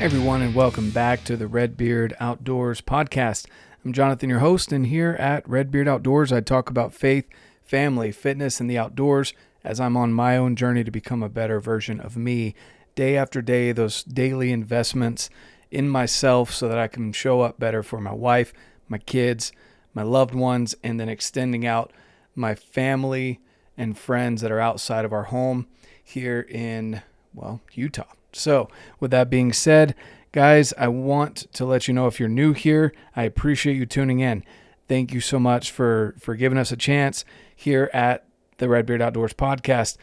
[0.00, 3.46] Everyone, and welcome back to the Redbeard Outdoors podcast.
[3.84, 7.26] I'm Jonathan, your host, and here at Redbeard Outdoors, I talk about faith,
[7.64, 9.34] family, fitness, and the outdoors
[9.64, 12.54] as I'm on my own journey to become a better version of me
[12.94, 15.30] day after day, those daily investments
[15.72, 18.52] in myself so that I can show up better for my wife,
[18.86, 19.50] my kids,
[19.94, 21.92] my loved ones, and then extending out
[22.36, 23.40] my family
[23.76, 25.66] and friends that are outside of our home
[26.04, 27.02] here in,
[27.34, 28.12] well, Utah.
[28.32, 28.68] So,
[29.00, 29.94] with that being said,
[30.32, 34.20] guys, I want to let you know if you're new here, I appreciate you tuning
[34.20, 34.44] in.
[34.88, 38.26] Thank you so much for for giving us a chance here at
[38.58, 39.96] the Redbeard Outdoors podcast.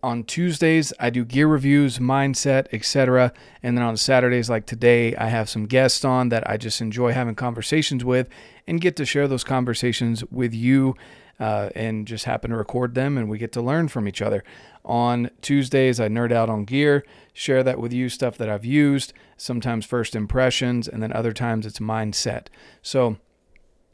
[0.00, 3.32] On Tuesdays, I do gear reviews, mindset, etc.
[3.64, 7.12] And then on Saturdays, like today, I have some guests on that I just enjoy
[7.12, 8.28] having conversations with
[8.66, 10.94] and get to share those conversations with you
[11.40, 14.42] uh, and just happen to record them and we get to learn from each other.
[14.84, 19.12] On Tuesdays, I nerd out on gear, share that with you, stuff that I've used,
[19.36, 22.46] sometimes first impressions, and then other times it's mindset.
[22.82, 23.18] So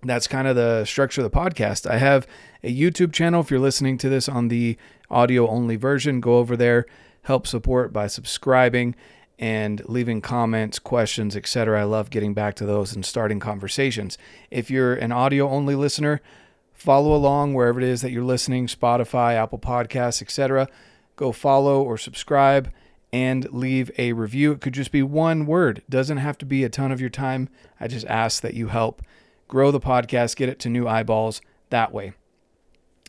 [0.03, 1.91] that's kind of the structure of the podcast.
[1.91, 2.27] I have
[2.63, 3.41] a YouTube channel.
[3.41, 4.77] If you're listening to this on the
[5.11, 6.87] audio only version, go over there,
[7.23, 8.95] help support by subscribing
[9.39, 11.81] and leaving comments, questions, etc.
[11.81, 14.17] I love getting back to those and starting conversations.
[14.51, 16.21] If you're an audio only listener,
[16.85, 20.69] follow along wherever it is that you're listening, Spotify, Apple Podcasts, etc.
[21.17, 22.71] Go follow or subscribe
[23.11, 24.53] and leave a review.
[24.53, 25.79] It could just be one word.
[25.79, 27.49] It doesn't have to be a ton of your time.
[27.81, 29.01] I just ask that you help
[29.49, 31.41] grow the podcast, get it to new eyeballs
[31.71, 32.13] that way.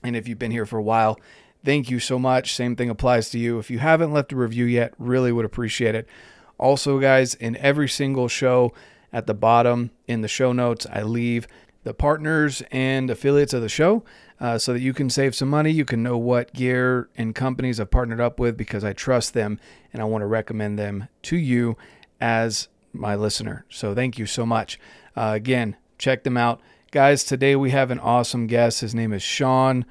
[0.04, 1.20] And if you've been here for a while,
[1.66, 2.56] thank you so much.
[2.56, 3.60] Same thing applies to you.
[3.60, 6.08] If you haven't left a review yet, really would appreciate it.
[6.58, 8.72] Also, guys, in every single show
[9.12, 11.46] at the bottom in the show notes, I leave
[11.86, 14.04] the partners and affiliates of the show
[14.42, 15.72] uh, so that you can save some money.
[15.72, 19.60] You can know what gear and companies I've partnered up with because I trust them
[19.94, 21.78] and I want to recommend them to you
[22.20, 23.66] as my listener.
[23.70, 24.80] So thank you so much.
[25.16, 26.60] Uh, again, check them out.
[26.92, 28.82] Guys, today we have an awesome guest.
[28.82, 29.86] His name is Shawn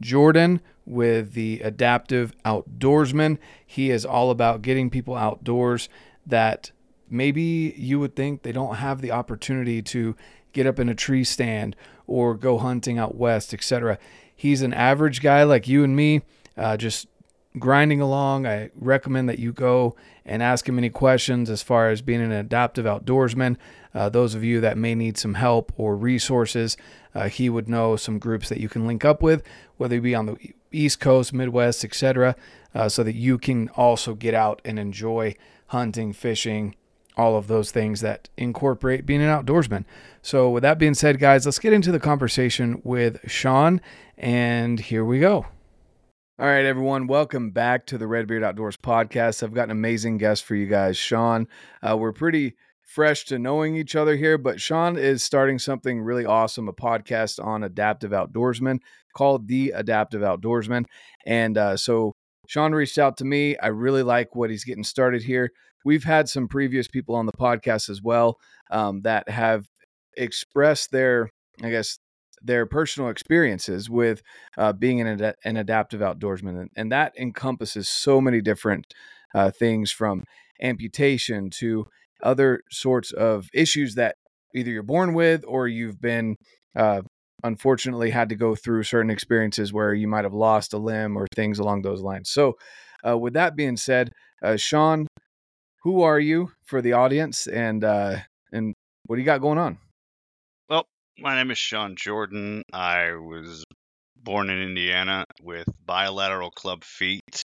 [0.00, 3.38] Jordan with the Adaptive Outdoorsman.
[3.66, 5.88] He is all about getting people outdoors
[6.24, 6.70] that
[7.08, 10.14] maybe you would think they don't have the opportunity to
[10.52, 13.98] get up in a tree stand or go hunting out west, etc.
[14.34, 16.22] He's an average guy like you and me,
[16.56, 17.06] uh, just
[17.58, 18.46] grinding along.
[18.46, 22.32] I recommend that you go and ask him any questions as far as being an
[22.32, 23.56] adaptive outdoorsman.
[23.92, 26.76] Uh, those of you that may need some help or resources,
[27.14, 29.42] uh, he would know some groups that you can link up with,
[29.76, 30.36] whether it be on the
[30.70, 32.36] East Coast, Midwest, etc.,
[32.74, 35.34] uh, so that you can also get out and enjoy
[35.68, 36.76] hunting, fishing,
[37.20, 39.84] all of those things that incorporate being an outdoorsman.
[40.22, 43.82] So, with that being said, guys, let's get into the conversation with Shawn,
[44.16, 45.44] and here we go.
[46.38, 49.42] All right, everyone, welcome back to the Redbeard Outdoors podcast.
[49.42, 51.46] I've got an amazing guest for you guys, Shawn.
[51.86, 56.24] Uh, we're pretty fresh to knowing each other here, but Shawn is starting something really
[56.24, 58.78] awesome a podcast on adaptive outdoorsmen
[59.14, 60.86] called The Adaptive Outdoorsman.
[61.26, 62.14] And uh, so,
[62.50, 63.56] Shawn reached out to me.
[63.58, 65.52] I really like what he's getting started here.
[65.84, 68.38] We've had some previous people on the podcast as well
[68.72, 69.68] um, that have
[70.16, 71.30] expressed their,
[71.62, 72.00] I guess,
[72.42, 74.22] their personal experiences with
[74.58, 76.60] uh, being an, ad- an adaptive outdoorsman.
[76.60, 78.84] And, and, that encompasses so many different
[79.32, 80.24] uh, things from
[80.60, 81.86] amputation to
[82.20, 84.16] other sorts of issues that
[84.56, 86.34] either you're born with or you've been
[86.74, 87.02] uh,
[87.44, 91.26] unfortunately had to go through certain experiences where you might have lost a limb or
[91.34, 92.30] things along those lines.
[92.30, 92.58] So,
[93.06, 94.10] uh, with that being said,
[94.42, 95.06] uh, Shawn,
[95.82, 98.16] who are you for the audience, and uh,
[98.52, 98.74] and
[99.06, 99.78] what do you got going on?
[100.68, 100.86] Well,
[101.18, 102.62] my name is Shawn Jordan.
[102.72, 103.64] I was
[104.16, 107.42] born in Indiana with bilateral club feet,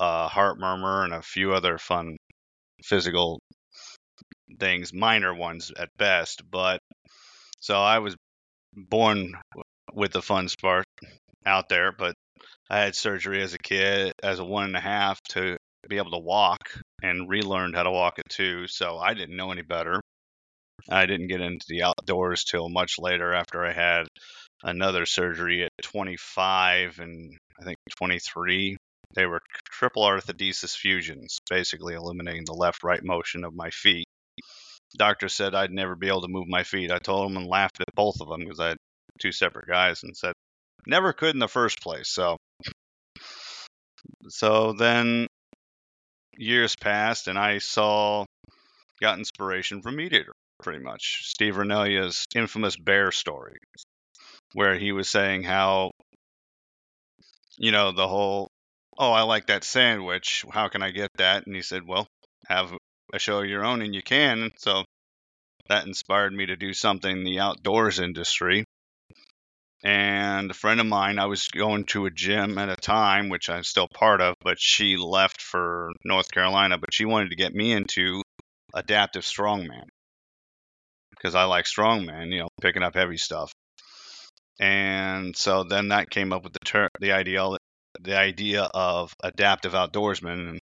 [0.00, 2.16] uh, heart murmur, and a few other fun
[2.82, 3.38] physical
[4.58, 6.42] things, minor ones at best.
[6.50, 6.80] But
[7.60, 8.16] so I was
[8.76, 9.34] born
[9.92, 10.86] with the fun spark
[11.44, 12.14] out there, but
[12.68, 15.56] I had surgery as a kid, as a one and a half, to
[15.88, 16.60] be able to walk
[17.02, 18.66] and relearned how to walk at two.
[18.66, 20.00] So I didn't know any better.
[20.90, 24.06] I didn't get into the outdoors till much later after I had
[24.62, 28.76] another surgery at 25 and I think 23.
[29.14, 29.40] They were
[29.70, 34.05] triple arthrodesis fusions, basically eliminating the left right motion of my feet.
[34.96, 36.90] Doctor said I'd never be able to move my feet.
[36.90, 38.78] I told him and laughed at both of them because I had
[39.20, 40.32] two separate guys and said
[40.86, 42.08] never could in the first place.
[42.08, 42.36] So
[44.28, 45.26] so then
[46.36, 48.24] years passed and I saw
[49.00, 50.32] got inspiration from MeatEater
[50.62, 51.22] pretty much.
[51.24, 53.56] Steve Rinella's infamous bear story,
[54.54, 55.90] where he was saying how,
[57.58, 58.48] you know, the whole,
[58.98, 60.44] oh, I like that sandwich.
[60.50, 61.46] How can I get that?
[61.46, 62.06] And he said, well,
[62.46, 62.72] have
[63.16, 64.52] a show of your own, and you can.
[64.58, 64.84] So
[65.68, 68.64] that inspired me to do something in the outdoors industry.
[69.82, 73.50] And a friend of mine, I was going to a gym at a time, which
[73.50, 76.78] I'm still part of, but she left for North Carolina.
[76.78, 78.22] But she wanted to get me into
[78.74, 79.86] adaptive strongman
[81.10, 83.52] because I like strongman, you know, picking up heavy stuff.
[84.58, 87.46] And so then that came up with the ter- the idea
[88.00, 90.48] the idea of adaptive outdoorsman.
[90.50, 90.60] And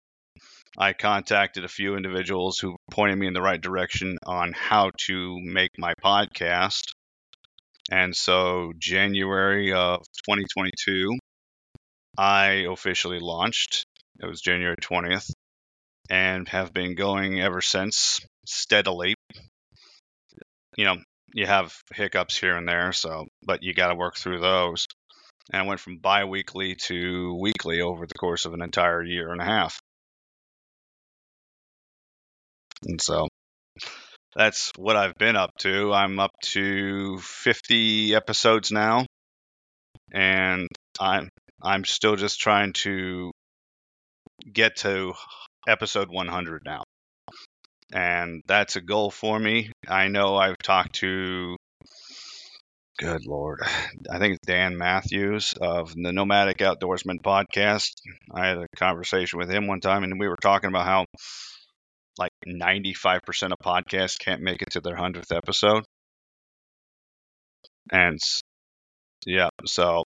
[0.78, 5.38] I contacted a few individuals who pointed me in the right direction on how to
[5.42, 6.94] make my podcast.
[7.92, 11.18] And so, January of 2022,
[12.18, 13.86] I officially launched.
[14.22, 15.32] It was January 20th,
[16.10, 19.16] and have been going ever since steadily.
[20.78, 20.98] You know,
[21.34, 24.86] you have hiccups here and there, so but you got to work through those.
[25.52, 29.42] And I went from bi-weekly to weekly over the course of an entire year and
[29.42, 29.80] a half.
[32.86, 33.28] And so
[34.36, 35.92] that's what I've been up to.
[35.94, 39.06] I'm up to 50 episodes now,
[40.12, 40.68] and
[41.00, 41.30] I'm
[41.62, 43.32] I'm still just trying to
[44.52, 45.14] get to
[45.68, 46.84] episode 100 now,
[47.92, 49.72] and that's a goal for me.
[49.88, 51.58] I know I've talked to.
[52.98, 53.62] Good Lord.
[54.12, 57.92] I think it's Dan Matthews of the Nomadic Outdoorsman podcast.
[58.34, 61.06] I had a conversation with him one time, and we were talking about how
[62.46, 65.86] 95% of podcasts can't make it to their 100th episode.
[67.92, 68.20] And
[69.26, 70.04] yeah, so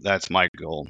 [0.00, 0.88] that's my goal.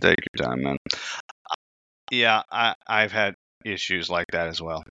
[0.00, 0.76] Take your time, man.
[2.12, 4.84] Yeah, I, I've had issues like that as well.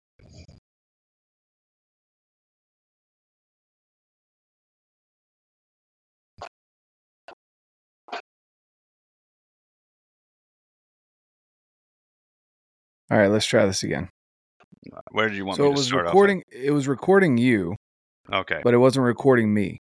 [13.11, 14.09] All right, let's try this again.
[15.11, 16.43] Where did you want so me it was recording.
[16.51, 17.77] It was recording you.
[18.33, 18.61] Okay.
[18.63, 19.79] but it wasn't recording me.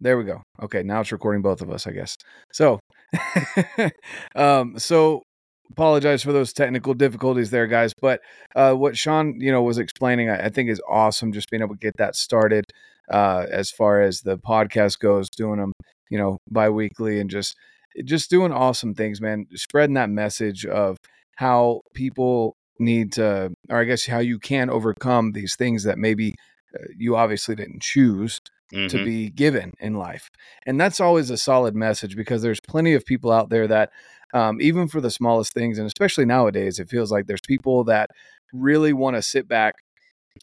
[0.00, 0.42] There we go.
[0.62, 2.16] Okay, now it's recording both of us, I guess.
[2.52, 2.80] So,
[4.34, 5.22] um, so
[5.70, 7.92] apologize for those technical difficulties there, guys.
[8.00, 8.20] But
[8.54, 11.32] uh, what Shawn, you know, was explaining, I, I think is awesome.
[11.32, 12.64] Just being able to get that started
[13.10, 15.72] uh, as far as the podcast goes, doing them,
[16.10, 17.56] you know, bi-weekly and just
[18.04, 19.46] just doing awesome things, man.
[19.54, 20.96] Spreading that message of
[21.40, 26.34] how people need to, or I guess how you can overcome these things that maybe
[26.74, 28.40] uh, you obviously didn't choose
[28.88, 29.04] to Mhm.
[29.04, 30.28] be given in life.
[30.66, 33.90] And that's always a solid message because there's plenty of people out there that,
[34.34, 38.10] um, even for the smallest things, and especially nowadays, it feels like there's people that
[38.52, 39.74] really want to sit back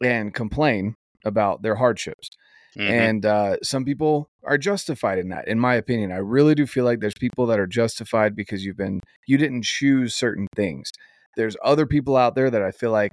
[0.04, 0.96] and complain
[1.26, 2.30] about their hardships.
[2.76, 2.90] Mhm.
[2.90, 6.12] And uh, some people are justified in that, in my opinion.
[6.12, 9.64] I really do feel like there's people that are justified because you've been, you didn't
[9.64, 10.92] choose certain things.
[11.36, 13.12] There's other people out there that I feel like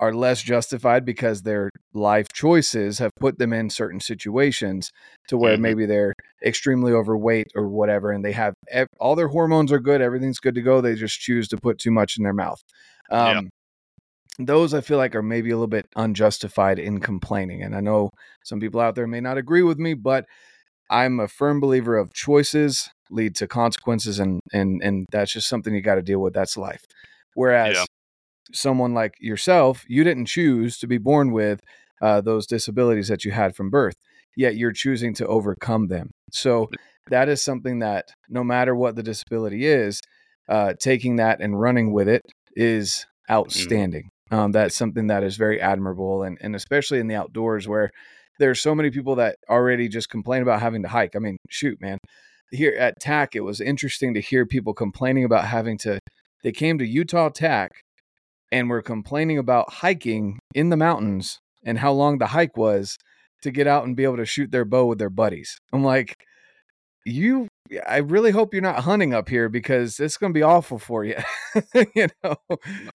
[0.00, 4.90] are less justified because their life choices have put them in certain situations
[5.28, 5.60] to where Mhm.
[5.60, 10.00] maybe they're extremely overweight or whatever and they have ev- all their hormones are good
[10.00, 12.62] everything's good to go they just choose to put too much in their mouth
[13.10, 13.50] um,
[14.46, 18.10] those i feel like are maybe a little bit unjustified in complaining and i know
[18.44, 20.24] some people out there may not agree with me but
[20.90, 25.74] i'm a firm believer of choices lead to consequences and and and that's just something
[25.74, 26.84] you got to deal with that's life
[27.34, 27.84] whereas Yeah.
[28.52, 31.60] someone like yourself, you didn't choose to be born with
[32.02, 33.94] uh, those disabilities that you had from birth,
[34.36, 36.10] yet you're choosing to overcome them.
[36.32, 36.70] So
[37.08, 40.00] that is something that no matter what the disability is,
[40.48, 42.22] uh, taking that and running with it
[42.56, 44.10] is outstanding.
[44.30, 47.90] Um, that's something that is very admirable, and and especially in the outdoors where
[48.38, 51.16] there's so many people that already just complain about having to hike.
[51.16, 51.98] I mean, shoot, man.
[52.52, 55.98] Here at TAC, it was interesting to hear people complaining about having to.
[56.42, 57.70] They came to Utah TAC
[58.50, 62.96] and were complaining about hiking in the mountains and how long the hike was
[63.42, 65.58] to get out and be able to shoot their bow with their buddies.
[65.72, 66.16] I'm like,
[67.04, 67.48] you
[67.86, 71.04] I really hope you're not hunting up here because it's going to be awful for
[71.04, 71.16] you.
[71.94, 72.36] you know.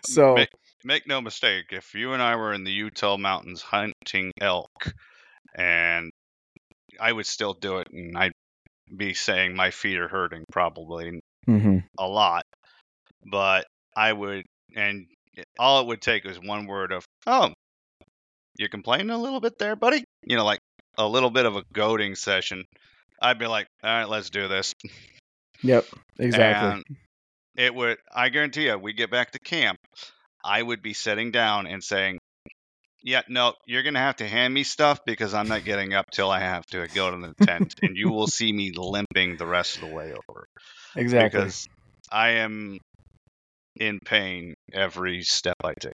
[0.05, 0.37] So,
[0.85, 4.93] make, no mistake, if you and I were in the Utah mountains hunting elk,
[5.53, 6.11] and
[6.99, 8.31] I would still do it, and I'd
[8.95, 11.83] be saying my feet are hurting probably mhm.
[11.97, 12.43] a lot,
[13.29, 13.65] but
[13.95, 15.07] I would, and
[15.59, 17.51] all it would take was one word of, oh,
[18.57, 20.03] you're complaining a little bit there, buddy?
[20.23, 20.59] You know, like
[20.97, 22.63] a little bit of a goading session.
[23.21, 24.73] I'd be like, all right, let's do this.
[25.61, 25.85] Yep,
[26.19, 26.69] exactly.
[26.69, 26.83] And
[27.57, 29.79] it would, I guarantee you, we get back to camp,
[30.45, 32.19] I would be sitting down and saying,
[33.03, 36.05] yeah, no, you're going to have to hand me stuff because I'm not getting up
[36.11, 37.75] till I have to go to the tent.
[37.81, 40.47] and you will see me limping the rest of the way over.
[40.95, 41.39] exactly.
[41.39, 41.67] Because
[42.11, 42.79] I am
[43.79, 45.93] in pain every step I take.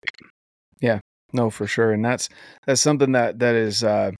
[0.81, 0.99] Yeah,
[1.33, 2.29] no, for sure, and that's
[2.65, 4.11] that's something that that is uh,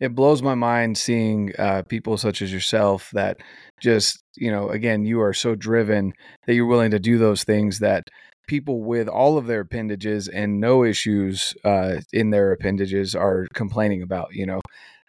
[0.00, 3.38] it blows my mind seeing uh, people such as yourself that
[3.80, 6.12] just you know again you are so driven
[6.46, 8.04] that you're willing to do those things that
[8.46, 14.02] people with all of their appendages and no issues uh, in their appendages are complaining
[14.02, 14.34] about.
[14.34, 14.60] You know,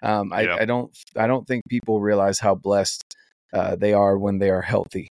[0.01, 0.61] um, I, Yep.
[0.61, 3.03] I don't I don't think people realize how blessed
[3.53, 5.07] uh, they are when they are healthy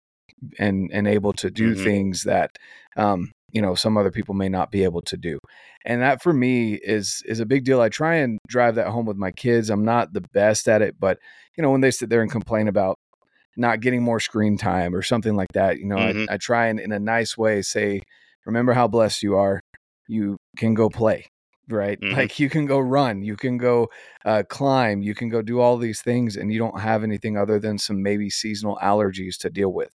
[0.58, 1.84] and and able to do Mhm.
[1.84, 2.58] things that
[2.96, 5.38] um, you know some other people may not be able to do
[5.84, 9.06] and that for me is is a big deal i try and drive that home
[9.06, 11.18] with my kids i'm not the best at it but
[11.56, 12.96] you know when they sit there and complain about
[13.56, 16.28] not getting more screen time or something like that you know Mhm.
[16.28, 18.02] I, I try and in a nice way say
[18.47, 19.61] remember how blessed you are
[20.09, 21.26] you can go play
[21.68, 22.16] right Mhm.
[22.16, 23.88] like you can go run you can go
[24.25, 27.59] uh, climb you can go do all these things and you don't have anything other
[27.59, 29.90] than some maybe seasonal allergies to deal with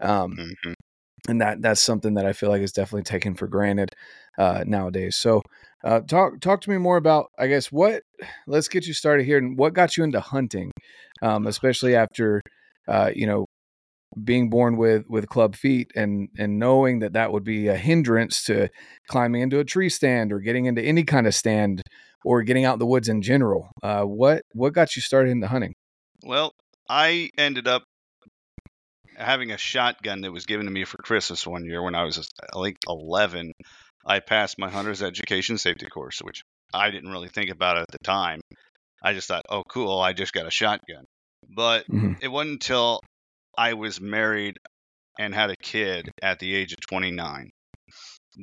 [0.00, 0.74] um, Mhm.
[1.28, 3.90] and that that's something that I feel like is definitely taken for granted
[4.38, 5.16] uh, nowadays.
[5.16, 5.42] So,
[5.82, 8.02] uh, talk talk to me more about, I guess, what.
[8.46, 10.70] Let's get you started here, and what got you into hunting,
[11.22, 12.42] um, especially after,
[12.88, 13.46] uh, you know,
[14.22, 18.44] being born with with club feet and and knowing that that would be a hindrance
[18.44, 18.68] to
[19.08, 21.82] climbing into a tree stand or getting into any kind of stand
[22.24, 23.70] or getting out in the woods in general.
[23.82, 25.74] Uh, what what got you started into hunting?
[26.24, 26.52] Well,
[26.88, 27.84] I ended up
[29.16, 32.28] having a shotgun that was given to me for Christmas one year when I was,
[32.42, 33.52] I think, 11.
[34.04, 37.98] I passed my hunter's education safety course, which I didn't really think about at the
[38.04, 38.40] time.
[39.02, 41.04] I just thought, oh, cool, I just got a shotgun.
[41.48, 42.16] But Mhm.
[42.20, 43.00] it wasn't until
[43.58, 44.58] I was married
[45.18, 47.50] and had a kid at the age of 29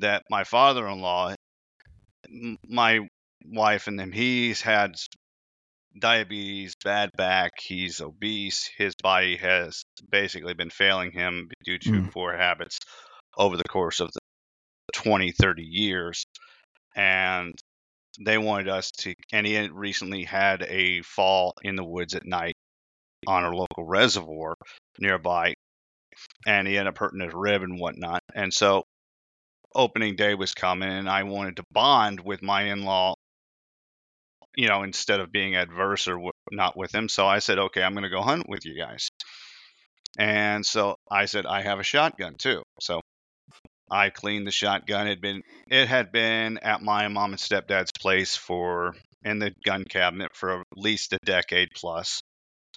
[0.01, 1.35] that my father in law,
[2.67, 2.99] my
[3.45, 4.95] wife, and him, he's had
[5.99, 12.09] diabetes, bad back, he's obese, his body has basically been failing him due to Mm.
[12.11, 12.79] poor habits
[13.37, 14.19] over the course of the
[14.93, 16.25] 20, 30 years.
[16.95, 17.53] And
[18.19, 22.25] they wanted us to, and he had recently had a fall in the woods at
[22.25, 22.55] night
[23.27, 24.55] on a local reservoir
[24.99, 25.53] nearby,
[26.45, 28.21] and he ended up hurting his rib and whatnot.
[28.33, 28.83] And so
[29.75, 33.15] opening day was coming, and I wanted to bond with my in law,
[34.55, 37.09] you know, instead of being adverse or not with him.
[37.09, 39.09] So I said, okay, I'm going to go hunt with you guys.
[40.17, 42.61] And so I said, I have a shotgun too.
[42.79, 43.01] So
[43.89, 45.07] I cleaned the shotgun.
[45.07, 49.53] It had been it had been at my mom and stepdad's place for in the
[49.65, 52.21] gun cabinet for at least a decade plus.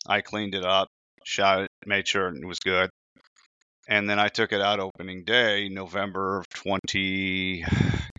[0.09, 0.89] I cleaned it up,
[1.25, 2.91] shot it, made sure it was good.
[3.89, 7.65] And then I took it out opening day, November of 20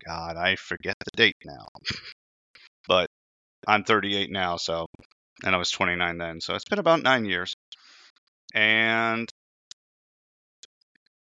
[0.07, 1.67] God, I forget the date now.
[2.87, 3.07] But
[3.67, 4.85] I'm 38 now, so
[5.43, 6.41] and I was 29 then.
[6.41, 7.53] So it's been about 9 years.
[8.53, 9.27] And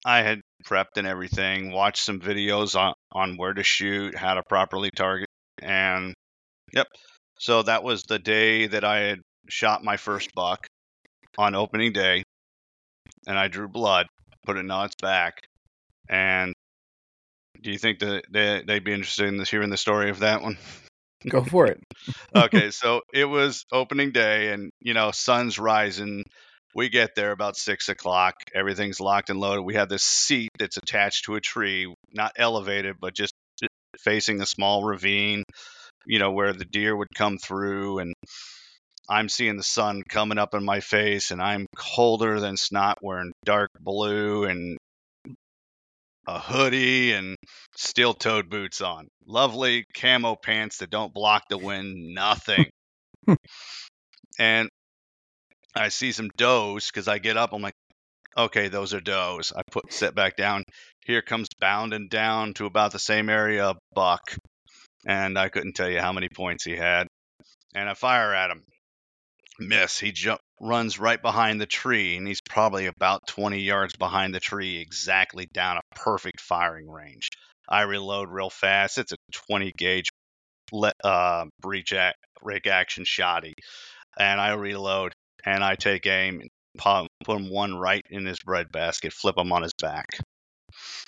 [0.05, 4.43] I had prepped and everything, watched some videos on, on where to shoot, how to
[4.43, 5.27] properly target,
[5.62, 6.13] and
[6.74, 6.88] yep.
[7.39, 9.19] So that was the day that I had
[9.50, 10.68] shot my first buck
[11.38, 12.24] on opening day,
[13.28, 14.08] and I drew blood,
[14.46, 15.42] put it on its back,
[16.10, 16.54] and
[17.62, 20.42] do you think that they, they'd be interested in this, hearing the story of that
[20.42, 20.58] one?
[21.30, 21.82] Go for it.
[22.36, 26.24] okay, so it was opening day, and you know, sun's rising.
[26.75, 28.36] We get there about six o'clock.
[28.54, 29.64] Everything's locked and loaded.
[29.64, 33.34] We have this seat that's attached to a tree, not elevated, but just
[33.98, 35.44] facing a small ravine.
[36.06, 38.14] You know where the deer would come through, and
[39.08, 43.34] I'm seeing the sun coming up in my face, and I'm colder than snot, wearing
[43.44, 44.78] dark blue and
[46.28, 47.36] a hoodie and
[47.76, 49.08] steel-toed boots on.
[49.28, 52.16] Lovely camo pants that don't block the wind.
[52.16, 52.66] Nothing.
[54.40, 54.70] and
[55.76, 57.54] I see some does because I get up.
[57.54, 57.76] I'm like,
[58.38, 59.54] okay, those are does.
[59.56, 60.64] I put sit back down.
[61.06, 64.36] Here comes bounding down to about the same area buck,
[65.06, 67.08] and I couldn't tell you how many points he had.
[67.76, 68.64] And I fire at him,
[69.60, 70.00] miss.
[70.00, 74.40] He jump runs right behind the tree, and he's probably about 20 yards behind the
[74.40, 77.30] tree, exactly down a perfect firing range.
[77.68, 78.98] I reload real fast.
[78.98, 80.10] It's a 20 gauge
[81.04, 81.94] uh, breech
[82.42, 83.54] break action shotty,
[84.18, 85.14] and I reload
[85.46, 89.38] and I take aim and pop, put him one right in his bread basket, flip
[89.38, 90.08] him on his back,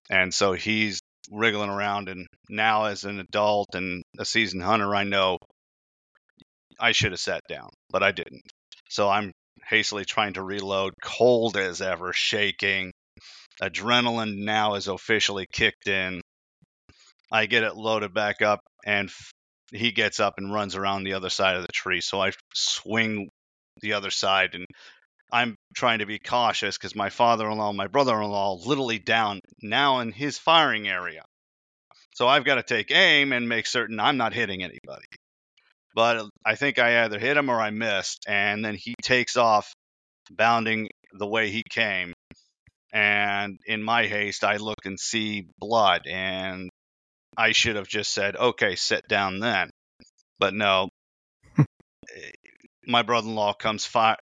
[0.09, 0.99] and so he's
[1.31, 2.09] wriggling around.
[2.09, 5.37] And now, as an adult and a seasoned hunter, I know
[6.79, 8.43] I should have sat down, but I didn't.
[8.89, 9.31] So I'm
[9.67, 12.91] hastily trying to reload, cold as ever, shaking.
[13.61, 16.21] Adrenaline now is officially kicked in.
[17.31, 19.31] I get it loaded back up, and f-
[19.71, 22.01] he gets up and runs around the other side of the tree.
[22.01, 23.29] So I swing
[23.81, 24.65] the other side and
[25.31, 30.37] I'm trying to be cautious because my father-in-law, my brother-in-law, literally down now in his
[30.37, 31.23] firing area.
[32.15, 35.05] So I've got to take aim and make certain I'm not hitting anybody.
[35.97, 39.35] But uh, I think I either hit him or I missed, and then he takes
[39.35, 39.73] off,
[40.29, 42.13] bounding the way he came.
[42.93, 46.69] And in my haste, I look and see blood, and
[47.35, 49.71] I should have just said, "Okay, sit down then."
[50.37, 50.89] But no,
[51.57, 51.63] eh,
[52.85, 54.17] my brother-in-law comes fi-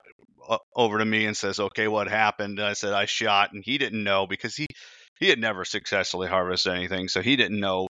[0.76, 4.04] over to me and says, "Okay, what happened?" I said, "I shot," and he didn't
[4.04, 4.68] know because he
[5.22, 7.88] he had never successfully harvested anything, so he didn't know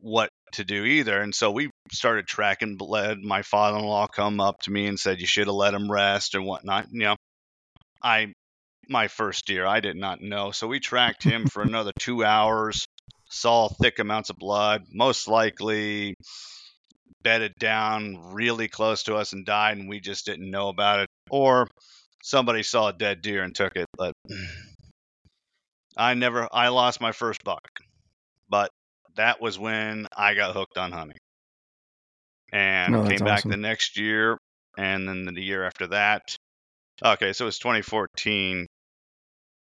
[0.00, 1.20] what to do either.
[1.20, 3.18] And so we started tracking blood.
[3.22, 6.44] My father-in-law come up to me and said, "You should have let him rest and
[6.44, 7.16] whatnot." You know,
[8.02, 8.32] I
[8.88, 12.86] my first deer, I did not know, so we tracked him for another two hours.
[13.28, 16.14] Saw thick amounts of blood, most likely
[17.22, 21.08] bedded down really close to us and died, and we just didn't know about it,
[21.28, 21.66] or
[22.22, 23.86] somebody saw a dead deer and took it.
[23.98, 24.12] But
[25.96, 27.80] I never, I lost my first buck,
[28.48, 28.70] but
[29.16, 31.18] that was when I got hooked on hunting,
[32.52, 33.50] and No, came back awesome.
[33.50, 34.38] the next year,
[34.78, 36.22] and then the year after that.
[37.04, 38.66] Okay, so it was 2014.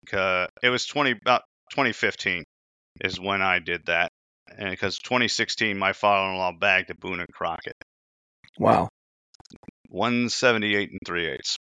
[0.07, 2.45] 'ca- It was 20 about 2015
[3.04, 4.11] is when I did that,
[4.57, 7.76] and because 2016 my father-in-law bagged a Boone and Crockett.
[8.59, 8.88] Wow.
[9.88, 11.57] 178 and 3 eighths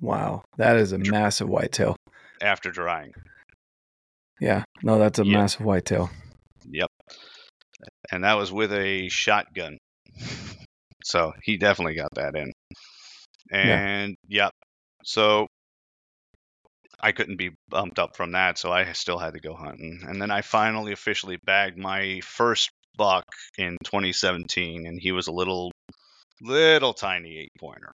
[0.00, 0.44] Wow.
[0.58, 1.96] That is a massive whitetail.
[2.42, 3.12] after drying.
[4.40, 4.64] Yeah.
[4.82, 5.38] No, that's a Yeah.
[5.38, 6.10] massive whitetail.
[8.10, 9.78] And that was with a shotgun.
[11.04, 12.52] So he definitely got that in.
[13.52, 14.50] And yep.
[15.04, 15.46] So
[16.98, 20.00] I couldn't be bumped up from that, so I still had to go hunting.
[20.02, 23.24] And then I finally officially bagged my first buck
[23.56, 25.70] in 2017, and he was a little,
[26.40, 27.92] little tiny eight pointer.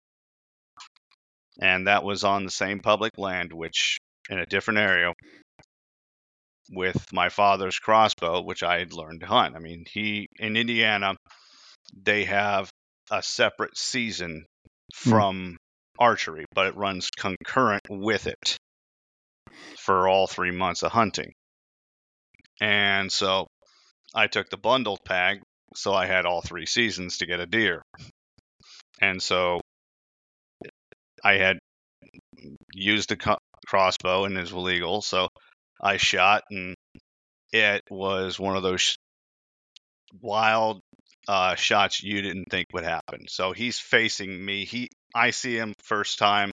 [1.62, 5.14] And that was on the same public land, which in a different area
[6.70, 9.56] with my father's crossbow, which I had learned to hunt.
[9.56, 11.16] I mean, he in Indiana,
[11.96, 12.70] they have
[13.10, 15.10] a separate season mm.
[15.10, 15.58] from
[16.00, 18.58] archery, but it runs concurrent with it
[19.78, 21.32] for all three months of hunting.
[22.60, 23.48] And so
[24.14, 25.42] I took the bundled pack,
[25.76, 27.82] so I had all three seasons to get a deer.
[29.02, 29.62] And so
[31.24, 31.60] I had
[32.74, 35.28] used the co- crossbow and it was legal, so
[35.82, 36.76] I shot and
[37.52, 38.98] it was one of those
[40.22, 40.82] wild
[41.28, 43.26] uh, shots you didn't think would happen.
[43.28, 44.66] So he's facing me.
[44.66, 46.52] He, I see him first time.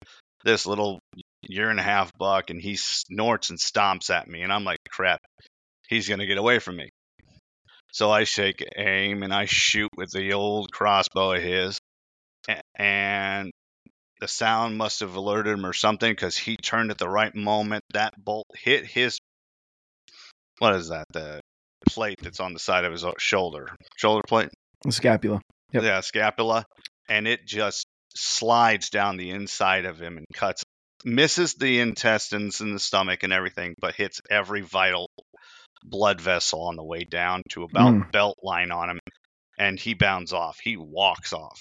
[0.45, 1.01] This little
[1.43, 4.79] year and a half buck, and he snorts and stomps at me, and I'm like,
[4.89, 5.21] crap,
[5.89, 6.91] he's gonna get away from me.
[7.93, 11.79] So I shake aim and I shoot with the old crossbow of his,
[12.77, 13.51] and
[14.21, 17.85] the sound must have alerted him or something because he turned at the right moment.
[17.93, 19.19] That bolt hit his
[20.59, 21.05] what is that?
[21.13, 21.41] The
[21.89, 24.51] plate that's on the side of his shoulder, shoulder plate.
[24.91, 25.41] Scapula.
[25.73, 25.83] Yep.
[25.83, 26.65] Yeah, scapula,
[27.09, 30.65] and it just slides down the inside of him and cuts,
[31.05, 35.09] misses the intestines and the stomach and everything, but hits every vital
[35.85, 38.11] blood vessel on the way down to about Mm.
[38.13, 38.99] belt line on him,
[39.59, 40.59] and he bounds off.
[40.61, 41.61] He walks off,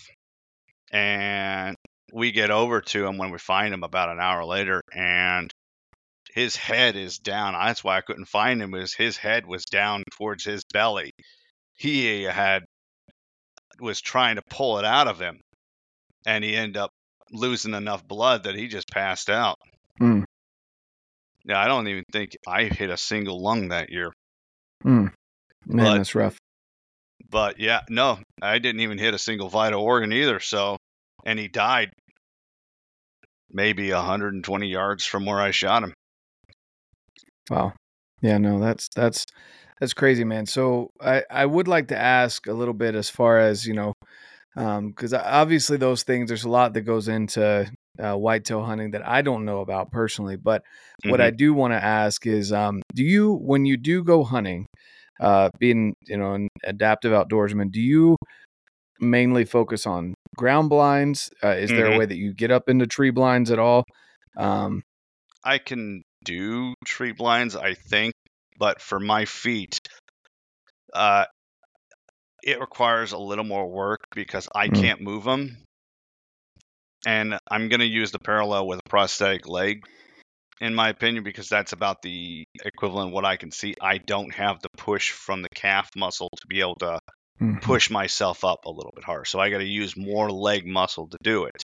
[0.91, 1.75] and
[2.13, 5.51] we get over to him when we find him about an hour later, and
[6.33, 7.53] his head is down.
[7.53, 8.73] That's why I couldn't find him.
[8.75, 11.11] Is his head was down towards his belly.
[11.75, 12.63] He had
[13.79, 15.39] was trying to pull it out of him,
[16.25, 16.91] and he ended up
[17.31, 19.57] losing enough blood that he just passed out.
[20.01, 20.23] Mm.
[21.45, 24.11] Yeah, I don't even think I hit a single lung that year.
[24.83, 25.11] Mm.
[25.65, 26.37] Man, But- that's rough.
[27.29, 30.39] But yeah, no, I didn't even hit a single vital organ either.
[30.39, 30.77] So,
[31.25, 31.91] and he died
[33.51, 35.93] maybe 120 yards from where I shot him.
[37.49, 37.73] Wow.
[38.21, 39.25] Yeah, no, that's that's
[39.79, 40.45] that's crazy, man.
[40.45, 43.93] So I I would like to ask a little bit as far as you know,
[44.55, 49.21] because obviously those things there's a lot that goes into uh, whitetail hunting that I
[49.21, 50.35] don't know about personally.
[50.35, 50.63] But
[51.05, 54.65] what I do want to ask is, um, do you when you do go hunting,
[55.19, 58.17] uh, being you know an adaptive outdoorsman, do you
[58.99, 61.29] mainly focus on ground blinds?
[61.43, 61.97] Uh, is there a Mhm.
[61.97, 63.83] way that you get up into tree blinds at all?
[64.37, 64.83] Um,
[65.43, 68.13] I can do tree blinds, I think,
[68.57, 69.79] but for my feet,
[70.93, 71.25] uh,
[72.43, 74.81] it requires a little more work because I Mm.
[74.81, 75.57] can't move them.
[77.05, 79.85] And I'm going to use the parallel with a prosthetic leg,
[80.59, 83.75] in my opinion, because that's about the equivalent of what I can see.
[83.81, 86.99] I don't have the push from the calf muscle to be able to
[87.41, 87.61] mhm.
[87.61, 89.25] push myself up a little bit harder.
[89.25, 91.63] So I got to use more leg muscle to do it.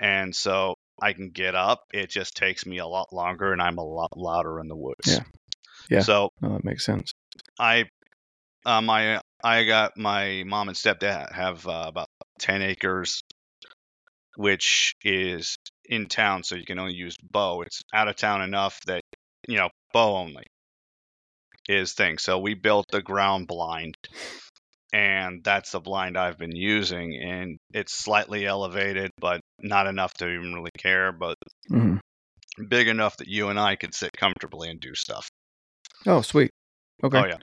[0.00, 1.84] And so I can get up.
[1.92, 5.06] It just takes me a lot longer, and I'm a lot louder in the woods.
[5.06, 5.24] Yeah.
[5.90, 6.00] Yeah.
[6.00, 7.12] So No, that makes sense.
[7.58, 7.86] I,
[8.64, 13.22] uh, my I got my mom and stepdad have uh, about ten acres,
[14.36, 17.62] which is in town, so you can only use bow.
[17.62, 19.02] It's out of town enough that
[19.46, 20.44] you know bow only
[21.68, 22.18] is thing.
[22.18, 23.96] So we built the ground blind,
[24.94, 30.28] and that's the blind I've been using, and it's slightly elevated, but not enough to
[30.28, 31.34] even really care, but
[31.68, 31.96] hmm
[32.68, 35.28] big enough that you and I could sit comfortably and do stuff.
[36.06, 36.52] Oh, sweet.
[37.02, 37.18] Okay.
[37.18, 37.38] Oh yeah,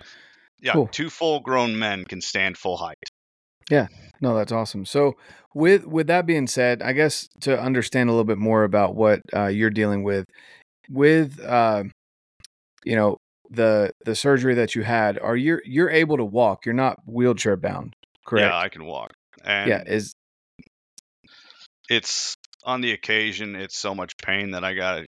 [0.62, 0.74] yeah.
[0.74, 0.88] Cool.
[0.94, 2.96] Two full-grown men can stand full height.
[3.70, 3.88] Yeah.
[4.22, 4.86] No, that's awesome.
[4.86, 5.18] So,
[5.54, 9.20] with with that being said, I guess to understand a little bit more about what
[9.36, 10.24] uh, you're dealing with,
[10.90, 11.84] with uh,
[12.86, 13.18] you know
[13.52, 16.66] the the surgery that you had, are you you're able to walk?
[16.66, 18.52] You're not wheelchair bound, correct?
[18.52, 19.12] Yeah, I can walk.
[19.44, 19.84] And yeah.
[19.86, 20.14] Is
[21.90, 25.06] it's on the occasion it's so much pain that I gotta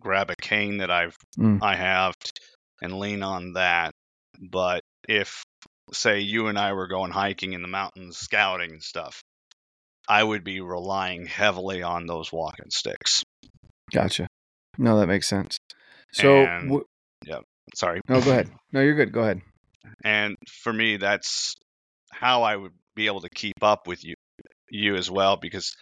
[0.00, 1.62] grab a cane that I've Mm.
[1.62, 2.14] I have
[2.80, 3.92] and lean on that.
[4.40, 5.44] But if
[5.92, 9.22] say you and I were going hiking in the mountains, scouting and stuff,
[10.08, 13.22] I would be relying heavily on those walking sticks.
[13.92, 14.26] gotcha.
[14.78, 15.58] No, that makes sense.
[16.12, 16.84] So, w-
[17.74, 18.00] Sorry.
[18.08, 18.50] no, go ahead.
[18.72, 19.12] No, you're good.
[19.12, 19.42] Go ahead.
[20.04, 21.56] and for me that's
[22.10, 24.14] how i would be able to keep up with you
[24.70, 25.76] you as well because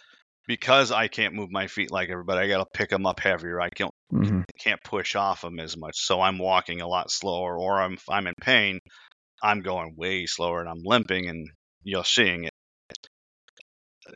[0.47, 3.69] because i can't move my feet like everybody i gotta pick them up heavier i
[3.69, 4.41] can't mm-hmm.
[4.59, 8.27] can't push off them as much so i'm walking a lot slower or i'm i'm
[8.27, 8.79] in pain
[9.43, 11.47] i'm going way slower and i'm limping and
[11.83, 12.51] you're seeing it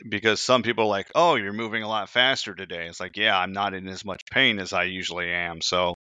[0.09, 3.37] because some people are like oh you're moving a lot faster today it's like yeah
[3.37, 5.95] i'm not in as much pain as i usually am so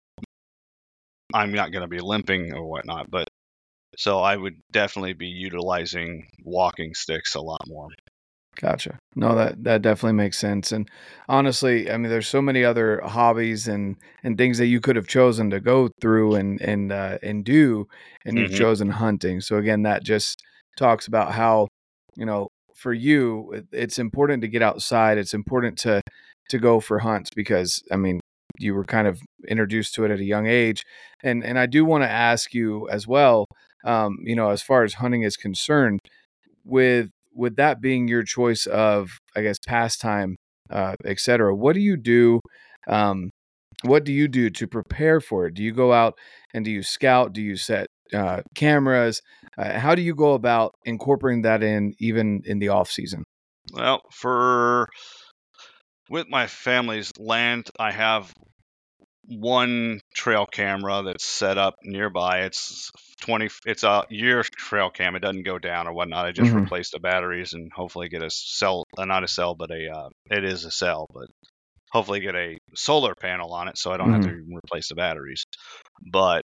[1.34, 3.28] i'm not going to be limping or whatnot but
[3.96, 7.88] so i would definitely be utilizing walking sticks a lot more
[8.60, 8.98] Gotcha.
[9.16, 10.70] No, that that definitely makes sense.
[10.70, 10.88] And
[11.28, 15.08] honestly, I mean, there's so many other hobbies and and things that you could have
[15.08, 17.88] chosen to go through and and uh, and do,
[18.24, 18.56] and you've Mhm.
[18.56, 19.40] chosen hunting.
[19.40, 20.40] So again, that just
[20.76, 21.66] talks about how
[22.14, 25.18] you know for you, it- it's important to get outside.
[25.18, 26.00] It's important to
[26.50, 28.20] to go for hunts because I mean,
[28.58, 30.84] you were kind of introduced to it at a young age,
[31.22, 33.46] and and I do want to ask you as well.
[33.84, 36.00] Um, you know, as far as hunting is concerned,
[36.64, 40.36] with with that being your choice of i guess pastime
[40.70, 42.40] uh et cetera what do you do
[42.86, 43.28] um
[43.82, 45.54] what do you do to prepare for it?
[45.54, 46.18] Do you go out
[46.52, 47.32] and do you scout?
[47.32, 49.20] Do you set uh cameras?
[49.58, 53.24] Uh, how do you go about incorporating that in even in the off season?
[53.72, 54.88] Well for
[56.10, 58.32] with my family's land i have
[59.26, 62.42] one trail camera that's set up nearby.
[62.42, 62.90] It's
[63.22, 65.16] 20 it's a year trail cam.
[65.16, 66.26] It doesn't go down or whatnot.
[66.26, 66.54] I just Mhm.
[66.54, 70.08] replaced the batteries and hopefully get a cell uh, not a cell but a uh,
[70.30, 71.28] it is a cell but
[71.92, 74.30] hopefully get a solar panel on it so i don't have to
[74.64, 75.44] replace the batteries.
[76.12, 76.42] But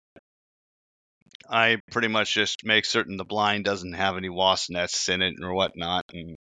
[1.50, 5.34] i pretty much just make certain the blind doesn't have any wasp nests in it
[5.42, 6.36] or whatnot and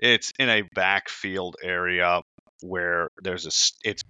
[0.00, 2.22] it's in a backfield area
[2.62, 4.02] where there's a it's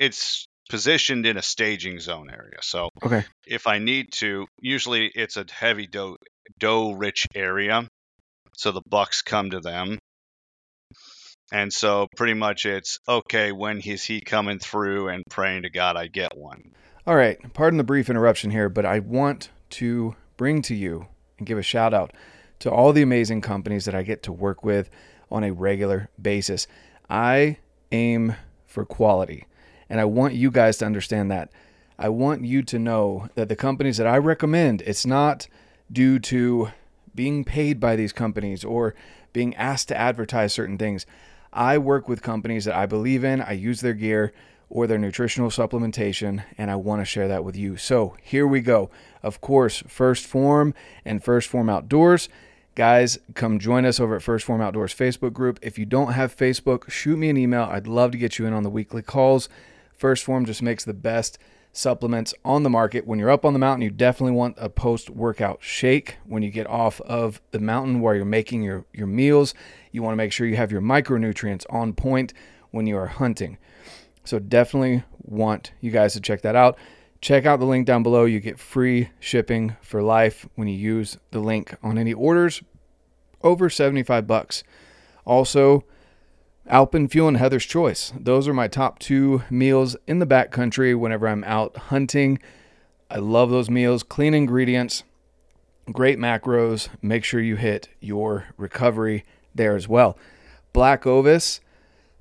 [0.00, 5.36] it's positioned in a staging zone area so okay if I need to, usually it's
[5.36, 6.16] a heavy doe
[6.58, 7.88] doe rich area,
[8.54, 9.98] so the bucks come to them.
[11.50, 15.96] And so pretty much it's okay when is he coming through and praying to God
[15.96, 16.72] I get one.
[17.06, 21.06] all right pardon the brief interruption here but i want to bring to you
[21.38, 22.12] and give a shout out
[22.58, 24.90] to all the amazing companies that i get to work with
[25.30, 26.66] on a regular basis
[27.08, 27.56] i
[27.92, 28.34] aim
[28.66, 29.46] for quality
[29.88, 31.50] and i want you guys to understand that
[31.98, 35.48] i want you to know that the companies that i recommend it's not
[35.90, 36.68] due to
[37.14, 38.94] being paid by these companies or
[39.32, 41.06] being asked to advertise certain things
[41.52, 44.32] i work with companies that i believe in i use their gear
[44.70, 47.76] or their nutritional supplementation, and I want to share that with you.
[47.76, 48.90] So here we go.
[49.22, 50.74] Of course, 1st Phorm
[51.04, 52.28] and 1st Phorm Outdoors.
[52.78, 55.58] Guys, come join us over at 1st Phorm Outdoors Facebook group.
[55.62, 57.64] If you don't have Facebook, shoot me an email.
[57.64, 59.48] I'd love to get you in on the weekly calls.
[60.00, 61.38] 1st Phorm just makes the best
[61.72, 63.04] supplements on the market.
[63.04, 66.18] When you're up on the mountain, you definitely want a post workout shake.
[66.24, 69.54] When you get off of the mountain where you're making your, your meals,
[69.90, 72.32] you want to make sure you have your micronutrients on point
[72.70, 73.58] when you are hunting.
[74.22, 76.78] So definitely want you guys to check that out.
[77.20, 78.24] Check out the link down below.
[78.24, 82.62] You get free shipping for life when you use the link on any orders
[83.42, 84.62] over 75 bucks.
[85.24, 85.84] Also,
[86.70, 88.12] Alpenfuel and Heather's Choice.
[88.18, 92.38] Those are my top two meals in the backcountry whenever I'm out hunting.
[93.10, 94.02] I love those meals.
[94.02, 95.02] Clean ingredients,
[95.90, 96.88] great macros.
[97.00, 100.18] Make sure you hit your recovery there as well.
[100.74, 101.60] BlackOvis,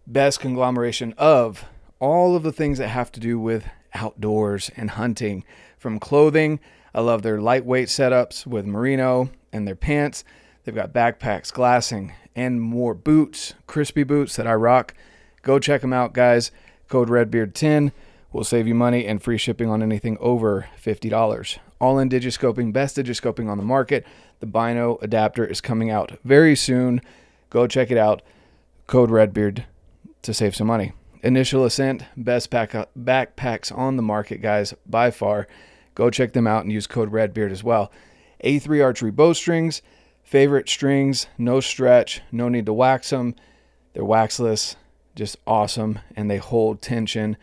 [0.06, 1.66] best conglomeration of
[2.00, 3.66] all of the things that have to do with
[3.98, 5.44] outdoors and hunting.
[5.78, 6.60] From clothing,
[6.94, 10.24] I love their lightweight setups with merino and their pants.
[10.64, 14.94] They've got backpacks, glassing, and more boots, crispy boots that I rock.
[15.42, 16.52] Go check them out, guys.
[16.90, 17.92] Code REDBEARD10
[18.32, 21.58] will save you money and free shipping on anything over $50.
[21.80, 24.06] Ollin digiscoping, best digiscoping on the market.
[24.40, 27.02] The Bino adapter is coming out very soon.
[27.50, 28.22] Go check it out.
[28.88, 29.64] Code REDBEARD
[30.22, 30.94] to save some money.
[31.24, 35.48] Initial Ascent, best pack, uh, backpacks on the market, guys, by far.
[35.96, 37.92] Go check them out and use code REDBEARD as well.
[38.44, 39.82] A3 Archery bowstrings,
[40.24, 43.34] favorite strings, no stretch, no need to wax them.
[43.94, 44.76] They're waxless,
[45.16, 47.36] just awesome, and they hold tension.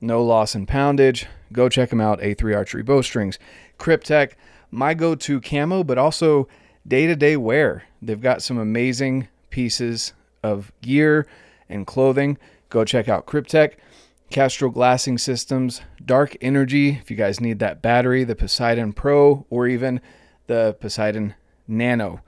[0.00, 1.26] No loss in poundage.
[1.52, 3.38] Go check them out, A3 Archery bowstrings.
[3.78, 4.32] Kryptek,
[4.70, 6.48] my go to camo, but also
[6.86, 7.84] day to day wear.
[8.00, 11.26] They've got some amazing pieces of gear
[11.68, 12.38] and clothing.
[12.70, 13.74] Go check out Kryptek,
[14.30, 19.66] Castrol Glassing Systems, Dark Energy, if you guys need that battery, the Poseidon Pro, or
[19.66, 20.00] even
[20.48, 21.34] the Poseidon
[21.66, 22.20] Nano.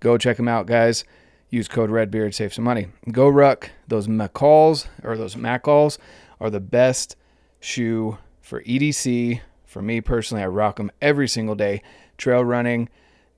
[0.00, 1.04] Go check them out, guys.
[1.50, 2.88] Use code REDBEARD, save some money.
[3.10, 5.98] GORUCK, those Mackalls or those Mackalls
[6.40, 7.14] are the best
[7.60, 9.40] shoe for EDC.
[9.66, 11.82] For me personally, I rock them every single day.
[12.16, 12.88] Trail running,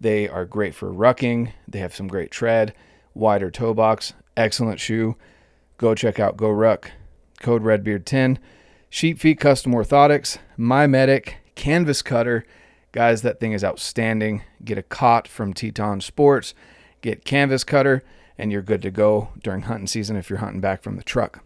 [0.01, 1.53] they are great for rucking.
[1.67, 2.73] They have some great tread,
[3.15, 5.17] wider toe box, excellent shoe.
[5.79, 6.91] Go check out GORUCK.
[7.41, 8.39] Code REDBEARD10.
[8.95, 12.45] Sheep Feet Custom Orthotics, MyMedic, Canvas Cutter.
[12.93, 14.45] Guys, that thing is outstanding.
[14.65, 16.55] Get a cot from Teton Sports,
[17.01, 18.05] get Canvas Cutter,
[18.39, 21.43] and you're good to go during hunting season if you're hunting back from the truck.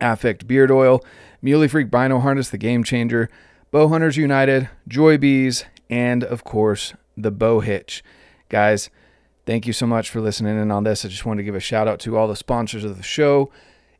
[0.00, 1.00] Affect Beard Oil,
[1.40, 3.30] Muley Freak Bino Harness, the game changer,
[3.70, 8.02] Bow Hunters United, Joy Bees, and of course, the Bow Hitch.
[8.48, 8.90] Guys,
[9.46, 11.04] thank you so much for listening in on this.
[11.04, 13.50] I just wanted to give a shout out to all the sponsors of the show.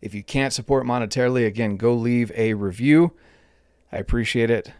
[0.01, 3.13] If you can't support monetarily, again, go leave a review.
[3.91, 4.73] I appreciate it.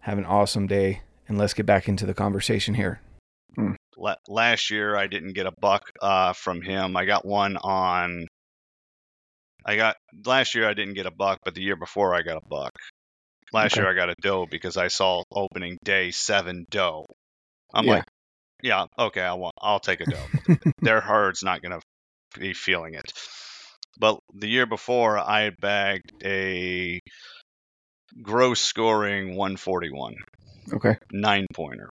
[0.00, 3.00] Have an awesome day, and let's get back into the conversation here.
[3.56, 3.76] Mm.
[4.26, 6.96] Last year, I didn't get a buck uh, from him.
[6.96, 8.26] I got one on.
[9.64, 10.68] I got last year.
[10.68, 12.72] I didn't get a buck, but the year before, I got a buck.
[13.52, 13.82] Last okay.
[13.82, 17.04] year, I got a doe because I saw opening day seven doe.
[17.72, 17.92] I'm yeah.
[17.92, 18.04] like,
[18.62, 19.54] yeah, okay, I want.
[19.60, 20.56] I'll take a doe.
[20.80, 21.80] Their herd's not gonna
[22.38, 23.12] be feeling it.
[23.98, 27.00] But the year before, I had bagged a
[28.22, 30.14] gross scoring 141.
[30.72, 30.96] Okay.
[31.12, 31.90] Nine pointer.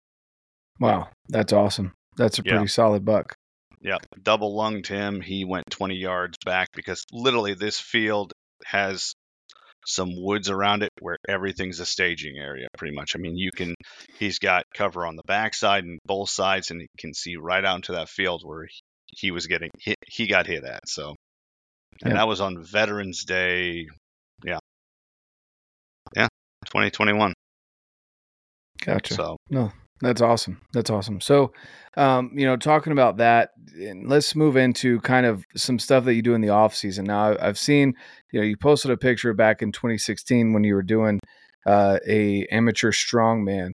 [0.78, 1.92] Wow, that's awesome.
[2.16, 2.66] That's a pretty yeah.
[2.66, 3.34] solid buck.
[3.80, 5.20] Yeah, double lunged him.
[5.20, 8.32] He went 20 yards back because literally this field
[8.64, 9.14] has
[9.86, 13.16] some woods around it where everything's a staging area pretty much.
[13.16, 13.74] I mean, you can
[14.18, 17.76] he's got cover on the backside and both sides and he can see right out
[17.76, 20.88] into that field where he, he was getting hit he got hit at.
[20.88, 21.14] So
[22.02, 22.18] and yeah.
[22.18, 23.88] that was on Veterans Day.
[24.44, 24.58] Yeah,
[26.14, 26.28] yeah,
[26.66, 27.32] 2021.
[28.84, 29.14] Gotcha.
[29.14, 30.60] So no, that's awesome.
[30.72, 31.20] That's awesome.
[31.20, 31.52] So,
[31.96, 33.50] um, you know, talking about that,
[34.04, 37.04] let's move into kind of some stuff that you do in the off season.
[37.04, 37.94] Now, I've seen,
[38.32, 41.20] you know, you posted a picture back in 2016 when you were doing
[41.66, 43.72] uh, a amateur strongman.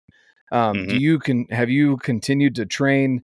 [0.52, 0.88] Um, mm-hmm.
[0.88, 3.22] Do you can have you continued to train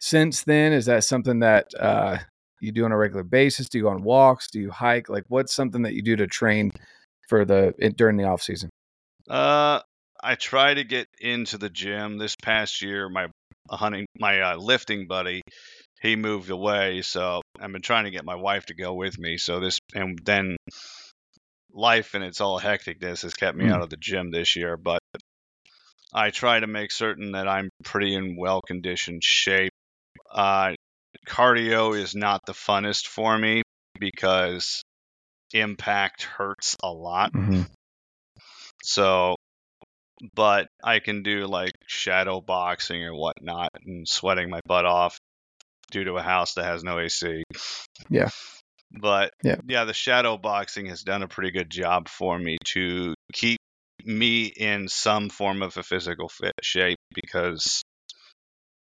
[0.00, 0.72] since then?
[0.72, 2.18] Is that something that uh,
[2.60, 3.68] you do on a regular basis?
[3.68, 4.50] Do you go on walks?
[4.50, 5.08] Do you hike?
[5.08, 6.72] Like, what's something that you do to train
[7.28, 8.70] for the during the off season?
[9.28, 9.80] Uh,
[10.22, 12.18] I try to get into the gym.
[12.18, 13.26] This past year, my
[13.70, 15.42] hunting, my uh, lifting buddy,
[16.00, 19.38] he moved away, so I've been trying to get my wife to go with me.
[19.38, 20.56] So this, and then
[21.72, 23.72] life and its all hecticness has kept me mm.
[23.72, 24.76] out of the gym this year.
[24.76, 25.00] But
[26.12, 29.72] I try to make certain that I'm pretty in well conditioned shape.
[30.30, 30.72] Uh,
[31.26, 33.62] cardio is not the funnest for me
[33.98, 34.82] because
[35.52, 37.32] impact hurts a lot.
[37.32, 37.62] Mm-hmm.
[38.82, 39.36] So,
[40.34, 45.18] but I can do like shadow boxing or whatnot and sweating my butt off
[45.90, 47.42] due to a house that has no AC.
[48.08, 48.28] Yeah.
[48.90, 53.14] But yeah, yeah the shadow boxing has done a pretty good job for me to
[53.32, 53.58] keep
[54.04, 57.82] me in some form of a physical fit shape because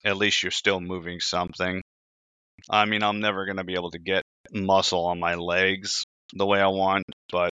[0.04, 1.82] at least you're still moving something.
[2.70, 4.22] I mean, I'm never going to be able to get
[4.52, 7.50] muscle on my legs the way I want, but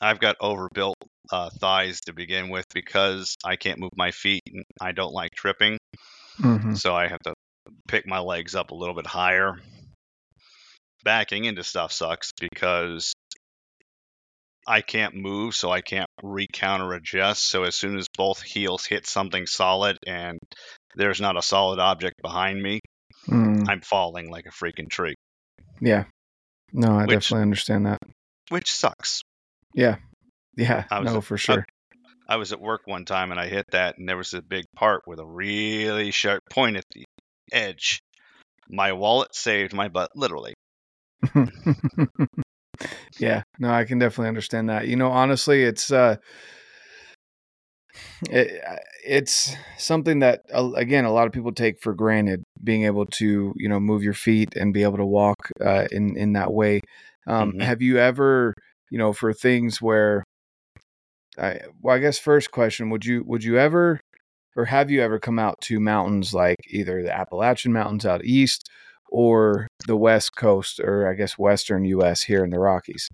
[0.00, 0.96] I've got overbuilt
[1.30, 5.32] uh, thighs to begin with because I can't move my feet and I don't like
[5.32, 5.78] tripping.
[6.40, 6.74] Mm-hmm.
[6.74, 7.34] So I have to
[7.88, 9.56] pick my legs up a little bit higher.
[11.04, 13.12] Backing into stuff sucks because
[14.66, 17.46] I can't move, so I can't recounter adjust.
[17.46, 20.38] So as soon as both heels hit something solid and
[20.96, 22.80] there's not a solid object behind me,
[23.28, 23.68] mm.
[23.68, 25.14] I'm falling like a freaking tree.
[25.80, 26.04] Yeah.
[26.72, 27.98] No, I Which- definitely understand that.
[28.48, 29.22] which sucks.
[29.74, 29.96] Yeah.
[30.56, 30.84] Yeah.
[30.90, 31.64] I was No, a- for sure.
[32.28, 34.64] I was at work one time and I hit that, and there was a big
[34.74, 37.04] part with a really sharp point at the
[37.52, 38.00] edge.
[38.68, 40.54] My wallet saved my butt, literally.
[43.20, 43.42] yeah.
[43.60, 44.88] No, I can definitely understand that.
[44.88, 46.16] You know, honestly, it's uh
[48.30, 48.60] it,
[49.04, 53.52] it's something that uh, again a lot of people take for granted being able to
[53.56, 56.80] you know move your feet and be able to walk uh, in in that way
[57.26, 57.60] um, Mhm.
[57.62, 58.54] have you ever
[58.90, 60.24] you know for things where
[61.38, 64.00] I, well i guess first question would you would you ever
[64.56, 68.68] or have you ever come out to mountains like either the appalachian mountains out east
[69.08, 73.08] or the west coast or i guess western us here in the rockies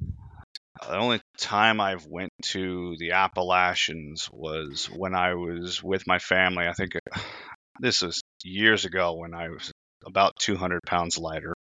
[0.80, 6.66] The only time I've went to the Appalachians was when I was with my family.
[6.66, 7.20] I think uh,
[7.80, 9.70] this was years ago when I was
[10.04, 11.54] about 200 pounds lighter,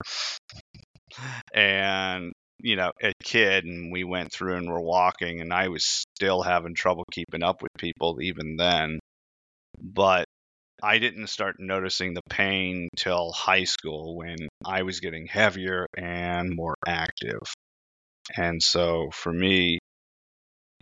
[1.54, 5.84] and you know, a kid, and we went through and were walking, and I was
[5.86, 9.00] still having trouble keeping up with people even then.
[9.82, 10.26] But
[10.84, 16.56] I didn't start noticing the pain till high school when I was getting heavier and
[16.56, 17.42] more active.
[18.38, 19.80] And so for me,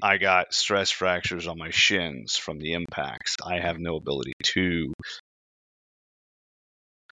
[0.01, 3.35] I got stress fractures on my shins from the impacts.
[3.45, 4.93] I have no ability to,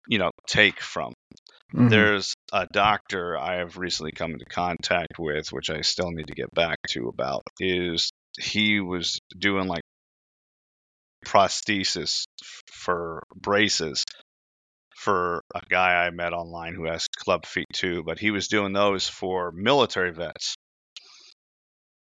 [0.07, 1.13] you know, take from.
[1.73, 1.89] Mhm.
[1.89, 6.35] There's a doctor I have recently come into contact with, which I still need to
[6.35, 9.83] get back to about, is he was doing like
[11.25, 12.25] prosthesis
[12.71, 14.03] for braces
[14.95, 18.73] for a guy I met online who has club feet too, but he was doing
[18.73, 20.55] those for military vets.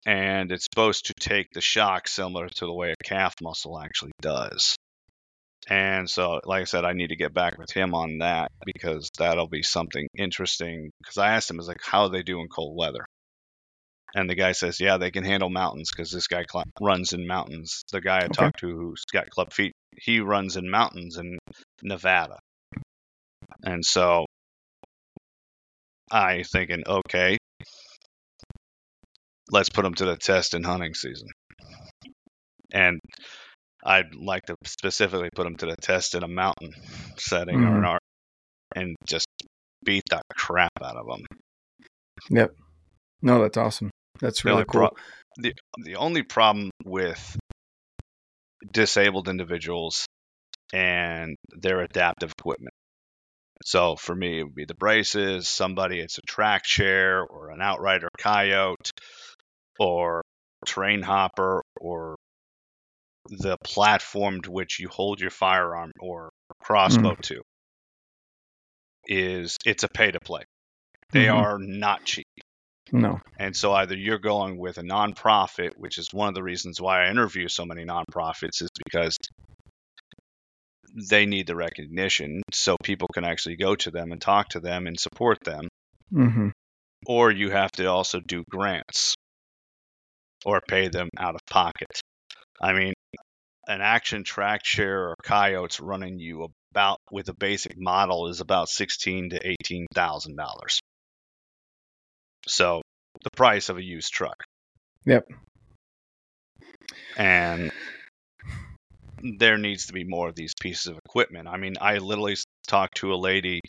[0.05, 4.11] And it's supposed to take the shock similar to the way a calf muscle actually
[4.21, 4.75] does.
[5.69, 9.09] And so, like I said, I need to get back with him on that because
[9.17, 10.91] that'll be something interesting.
[11.01, 13.05] Because I asked him, "I was like, how do they do in cold weather?"
[14.15, 17.27] And the guy says, "Yeah, they can handle mountains because this guy cl- runs in
[17.27, 18.29] mountains." The guy I Okay.
[18.29, 21.37] talked to who's got club feet, he runs in mountains in
[21.83, 22.39] Nevada.
[23.63, 24.25] And so
[26.11, 27.37] I thinking, okay,
[29.51, 31.29] let's put him to the test in hunting season.
[32.73, 32.99] And
[33.85, 36.73] I'd like to specifically put them to the test in a mountain
[37.17, 37.87] setting or an mm.
[37.87, 38.01] art
[38.75, 39.27] and just
[39.83, 41.25] beat the crap out of them.
[42.29, 42.51] Yep.
[43.21, 43.89] no that's awesome
[44.21, 44.97] that's really only cool pro-
[45.37, 47.37] the the only problem with
[48.71, 50.05] disabled individuals
[50.73, 52.73] and their adaptive equipment.
[53.65, 55.47] So for me, it would be the braces.
[55.47, 58.91] Somebody, it's a track chair or an outrider coyote
[59.79, 60.21] or
[60.65, 62.15] terrain hopper or
[63.29, 67.41] the platform to which you hold your firearm or crossbow to.
[69.05, 70.43] Is it's a pay to play.
[71.11, 71.35] They Mhm.
[71.35, 72.27] are not cheap.
[72.91, 76.79] no And so either you're going with a nonprofit, which is one of the reasons
[76.79, 79.17] why I interview so many nonprofits, is because
[81.09, 84.85] they need the recognition so people can actually go to them and talk to them
[84.87, 85.67] and support them.
[86.11, 86.49] hmm
[87.05, 89.15] Or you have to also do grants
[90.45, 91.99] or pay them out of pocket.
[92.61, 92.93] I mean,
[93.67, 98.69] an action track chair or coyotes running you about with a basic model is about
[98.69, 100.79] sixteen to eighteen thousand dollars.
[102.47, 102.81] So
[103.23, 104.43] the price of a used truck.
[105.05, 105.27] Yep.
[107.17, 107.71] And
[109.37, 111.47] there needs to be more of these pieces of equipment.
[111.47, 112.35] I mean, I literally
[112.67, 113.61] talked to a lady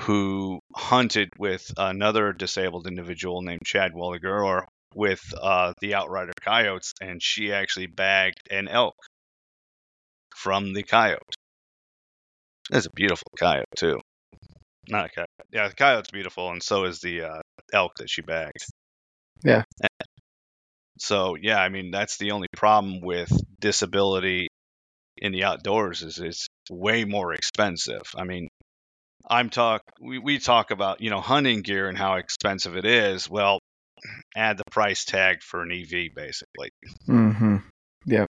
[0.00, 6.94] who hunted with another disabled individual named Chad Welliger or with uh, the Outrider Coyotes,
[7.00, 8.96] and she actually bagged an elk
[10.36, 11.34] from the coyote.
[12.70, 14.00] It's a beautiful coyote, too.
[14.88, 15.28] Not a coyote.
[15.52, 17.40] Yeah, the coyote's beautiful, and so is the uh,
[17.72, 18.66] elk that she bagged.
[19.44, 19.64] Yeah.
[20.98, 24.48] So yeah, I mean that's the only problem with disability
[25.16, 28.02] in the outdoors is it's way more expensive.
[28.16, 28.48] I mean,
[29.28, 33.28] I'm talk we, we talk about you know hunting gear and how expensive it is.
[33.28, 33.58] Well,
[34.36, 36.70] add the price tag for an EV basically.
[37.06, 37.56] hmm
[38.06, 38.28] Yep.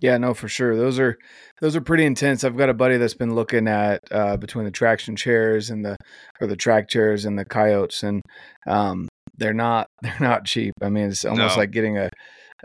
[0.00, 0.76] Yeah, no, for sure.
[0.76, 1.16] Those are
[1.62, 2.44] those are pretty intense.
[2.44, 5.96] I've got a buddy that's been looking at uh, between the traction chairs and the
[6.40, 8.20] or the track chairs and the coyotes, and
[8.66, 9.08] um,
[9.38, 10.74] they're not they're not cheap.
[10.82, 11.60] I mean, it's almost No.
[11.62, 12.10] like getting a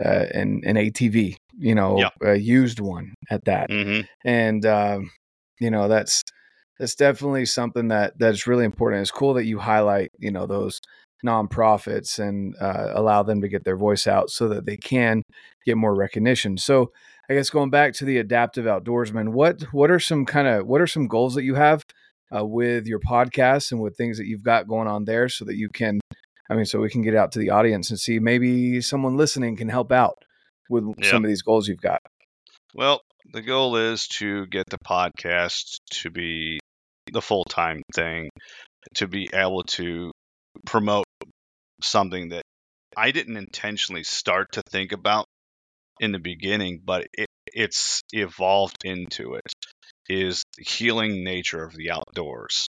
[0.04, 2.10] uh, an an ATV, you know, Yeah.
[2.22, 3.70] a used one at that.
[3.70, 4.02] Mm-hmm.
[4.26, 5.10] and um,
[5.58, 6.22] you know that's
[6.78, 9.00] that's definitely something that that's really important.
[9.00, 10.80] It's cool that you highlight you know those
[11.24, 15.22] nonprofits and uh, allow them to get their voice out so that they can
[15.64, 16.58] get more recognition.
[16.58, 16.92] So
[17.28, 20.80] I guess going back to the adaptive outdoorsman, what what are some kind of what
[20.80, 21.82] are some goals that you have
[22.34, 25.56] uh, with your podcast and with things that you've got going on there so that
[25.56, 26.00] you can,
[26.50, 29.56] I mean, so we can get out to the audience and see maybe someone listening
[29.56, 30.16] can help out
[30.68, 31.04] with Yep.
[31.04, 32.00] some of these goals you've got.
[32.74, 33.02] Well,
[33.32, 36.58] the goal is to get the podcast to be
[37.12, 38.30] the full time thing,
[38.94, 40.10] to be able to
[40.66, 41.04] promote
[41.84, 42.42] something that
[42.96, 45.26] I didn't intentionally start to think about
[46.00, 49.52] in the beginning, but it, it's evolved into it.
[50.08, 52.66] Is the healing nature of the outdoors.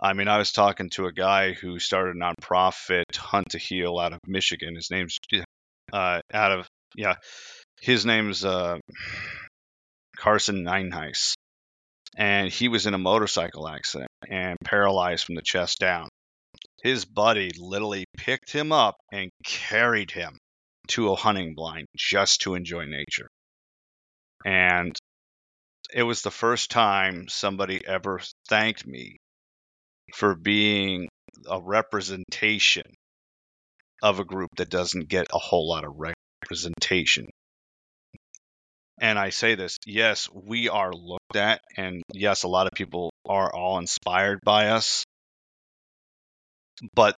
[0.00, 3.98] I mean, I was talking to a guy who started a nonprofit, Hunt to Heal,
[3.98, 4.74] out of Michigan.
[4.74, 5.18] His name's
[5.92, 6.66] uh, out of
[6.96, 7.16] yeah,
[7.80, 8.78] his name's uh,
[10.16, 11.34] Carson Nineheis,
[12.16, 16.08] and he was in a motorcycle accident and paralyzed from the chest down.
[16.84, 20.38] His buddy literally picked him up and carried him
[20.88, 23.28] to a hunting blind just to enjoy nature.
[24.44, 24.94] And
[25.94, 29.16] it was the first time somebody ever thanked me
[30.14, 31.08] for being
[31.48, 32.84] a representation
[34.02, 35.98] of a group that doesn't get a whole lot of
[36.42, 37.30] representation.
[39.00, 43.10] And I say this, yes, we are looked at, and yes, a lot of people
[43.26, 45.04] are all inspired by us,
[46.94, 47.16] but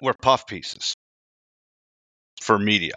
[0.00, 0.94] we're puff pieces
[2.40, 2.96] for media.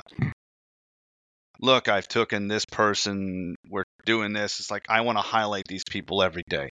[1.62, 4.60] Look, I've taken this person, we're doing this.
[4.60, 6.70] It's like I want to highlight these people every day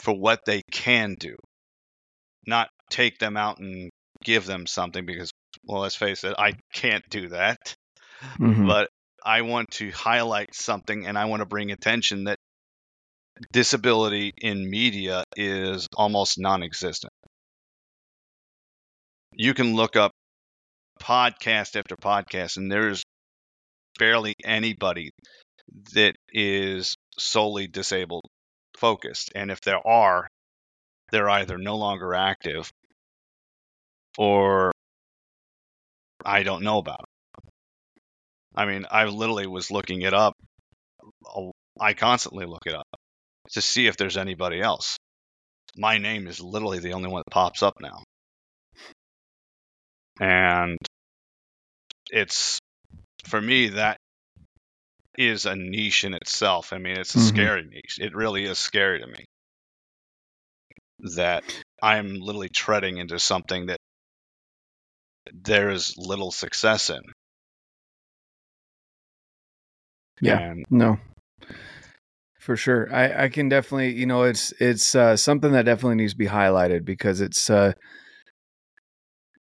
[0.00, 1.36] for what they can do,
[2.46, 3.90] not take them out and
[4.24, 5.30] give them something because,
[5.64, 7.74] well, let's face it, I can't do that.
[8.38, 8.66] Mhm.
[8.66, 8.88] But
[9.24, 12.38] I want to highlight something and I want to bring attention that
[13.52, 17.12] disability in media is almost non existent.
[19.32, 20.12] You can look up
[21.00, 23.02] podcast after podcast, and there's
[23.98, 25.10] barely anybody
[25.94, 28.24] that is solely disabled
[28.76, 29.32] focused.
[29.34, 30.28] And if there are,
[31.10, 32.70] they're either no longer active
[34.18, 34.72] or
[36.24, 37.06] I don't know about them.
[38.54, 40.34] I mean, I literally was looking it up.
[41.80, 42.86] I constantly look it up
[43.52, 44.96] to see if there's anybody else.
[45.76, 48.02] My name is literally the only one that pops up now.
[50.20, 50.78] And
[52.10, 52.58] it's,
[53.26, 53.96] for me, that
[55.18, 56.72] is a niche in itself.
[56.72, 57.28] I mean, it's a Mhm.
[57.28, 57.98] scary niche.
[58.00, 59.24] It really is scary to me
[61.16, 61.44] that
[61.82, 63.78] I'm literally treading into something that
[65.32, 67.02] there is little success in.
[70.20, 70.40] Yeah.
[70.40, 70.98] And No.
[72.42, 72.92] For sure.
[72.92, 76.26] I, I can definitely, you know, it's it's uh, something that definitely needs to be
[76.26, 77.72] highlighted because it's uh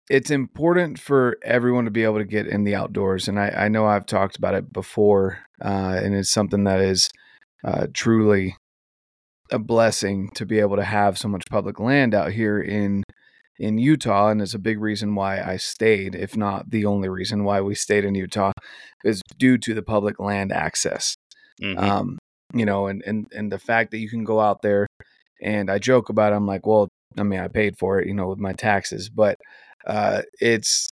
[0.09, 3.27] it's important for everyone to be able to get in the outdoors.
[3.27, 7.09] And I, I know I've talked about it before, uh, and it's something that is
[7.63, 8.57] uh, truly
[9.51, 13.03] a blessing to be able to have so much public land out here in
[13.59, 17.43] in Utah, and it's a big reason why I stayed, if not the only reason
[17.43, 18.51] why we stayed in Utah,
[19.03, 21.15] is due to the public land access
[21.61, 22.17] mhm, um,
[22.53, 24.87] you know, and and and the fact that you can go out there,
[25.41, 28.13] and I joke about, it, I'm like, well, I mean, I paid for it, you
[28.13, 29.37] know, with my taxes, but
[29.87, 30.89] uh, it's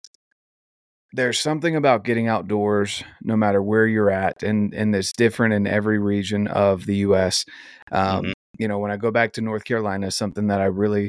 [1.14, 5.66] there's something about getting outdoors, no matter where you're at, and and it's different in
[5.68, 7.46] every region of the U.S.
[7.92, 8.34] Um, Mhm.
[8.60, 11.08] You know, when I go back to North Carolina, something that I really,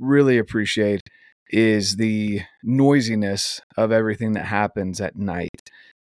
[0.00, 1.02] really appreciate
[1.50, 5.50] is the noisiness of everything that happens at night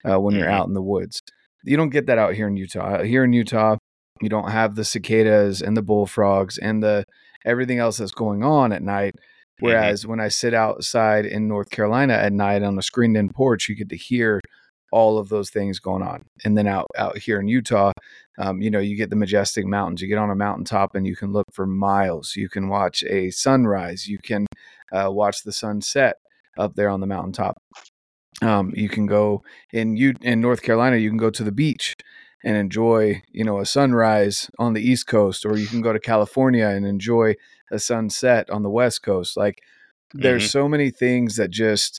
[0.04, 0.52] uh, when you're Mhm.
[0.52, 1.20] out in the woods.
[1.64, 3.02] You don't get that out here in Utah.
[3.02, 3.76] Here in Utah,
[4.22, 7.04] you don't have the cicadas and the bullfrogs and the
[7.44, 9.14] everything else that's going on at night.
[9.60, 13.68] Whereas when I sit outside in North Carolina at night on a screened in porch,
[13.68, 14.40] you get to hear
[14.90, 16.24] all of those things going on.
[16.44, 17.92] And then out out here in Utah,
[18.38, 20.02] um, you know, you get the majestic mountains.
[20.02, 22.34] You get on a mountaintop and you can look for miles.
[22.36, 24.08] You can watch a sunrise.
[24.08, 24.46] You can
[24.92, 26.16] uh, watch the sunset
[26.58, 27.56] up there on the mountaintop.
[28.40, 29.42] Um, you can go
[29.72, 30.96] in you in North Carolina.
[30.96, 31.94] You can go to the beach
[32.44, 36.00] and enjoy, you know, a sunrise on the East Coast, or you can go to
[36.00, 37.34] California and enjoy
[37.70, 39.36] a sunset on the West Coast.
[39.36, 39.60] Like,
[40.14, 40.50] there's Mhm.
[40.50, 41.98] so many things that just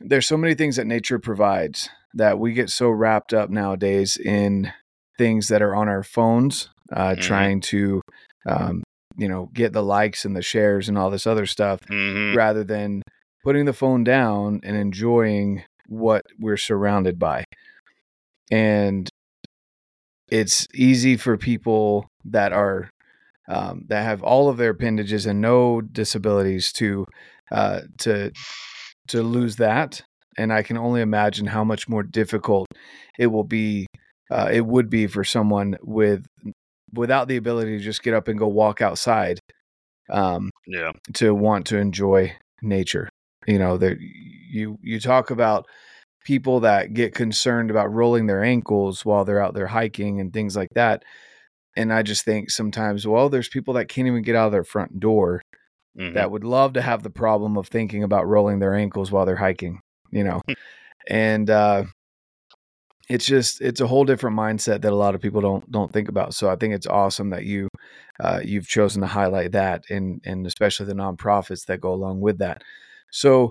[0.00, 4.70] there's so many things that nature provides that we get so wrapped up nowadays in
[5.16, 7.20] things that are on our phones, uh, Mhm.
[7.22, 8.02] trying to,
[8.46, 8.82] um,
[9.16, 12.36] you know, get the likes and the shares and all this other stuff Mhm.
[12.36, 13.00] rather than
[13.42, 17.44] putting the phone down and enjoying what we're surrounded by.
[18.50, 19.08] And
[20.28, 22.90] it's easy for people that are
[23.48, 27.06] um, that have all of their appendages and no disabilities to
[27.52, 28.32] uh, to
[29.08, 30.02] to lose that.
[30.38, 32.66] And I can only imagine how much more difficult
[33.18, 33.86] it will be
[34.30, 36.26] uh, it would be for someone with
[36.92, 39.38] without the ability to just get up and go walk outside
[40.10, 40.92] um, Yeah.
[41.14, 42.32] to want to enjoy
[42.62, 43.08] nature.
[43.46, 45.66] You know, there you you talk about
[46.26, 50.56] people that get concerned about rolling their ankles while they're out there hiking and things
[50.56, 51.04] like that.
[51.76, 54.64] And I just think sometimes, well, there's people that can't even get out of their
[54.64, 55.42] front door
[55.98, 56.14] Mhm.
[56.14, 59.36] that would love to have the problem of thinking about rolling their ankles while they're
[59.36, 60.40] hiking, you know.
[61.08, 61.84] and uh
[63.08, 66.08] it's just it's a whole different mindset that a lot of people don't don't think
[66.08, 66.34] about.
[66.34, 67.68] So I think it's awesome that you
[68.20, 72.38] uh you've chosen to highlight that and and especially the nonprofits that go along with
[72.38, 72.62] that.
[73.12, 73.50] So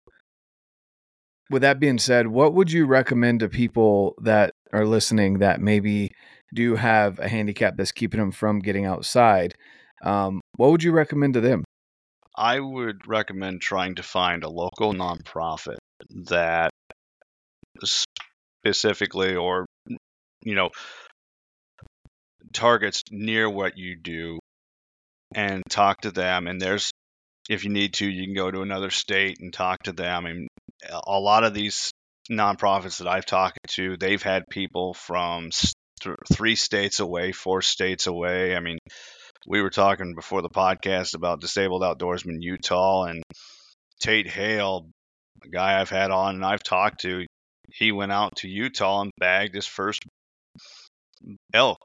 [1.50, 6.12] with that being said, what would you recommend to people that are listening that maybe
[6.54, 9.54] do have a handicap that's keeping them from getting outside?
[10.04, 11.64] Um, what would you recommend to them?
[12.38, 15.78] I would recommend trying to find a local nonprofit
[16.28, 16.72] that
[17.84, 19.66] specifically or
[20.41, 20.70] you know
[22.52, 24.39] targets near what you do
[25.34, 26.91] and talk to them and there's
[27.50, 30.26] if you need to you can go to another state and talk to them.
[30.26, 30.48] I mean,
[31.08, 31.91] a lot of these
[32.30, 35.76] nonprofits that I've talked to they've had people from st-
[36.34, 38.56] three states away four states away.
[38.56, 38.80] I mean
[39.48, 43.24] we were talking before the podcast about disabled outdoorsman Utah and
[44.02, 44.89] Tate Hale,
[45.43, 47.26] a guy I've had on and I've talked to.
[47.70, 50.02] He went out to Utah and bagged his first
[51.54, 51.80] elk,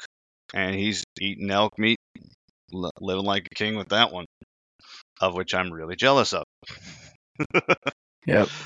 [0.54, 1.98] and he's eating elk meat,
[3.00, 4.26] living like a king with that one,
[5.20, 6.44] of which I'm really jealous of.
[8.26, 8.48] Yep.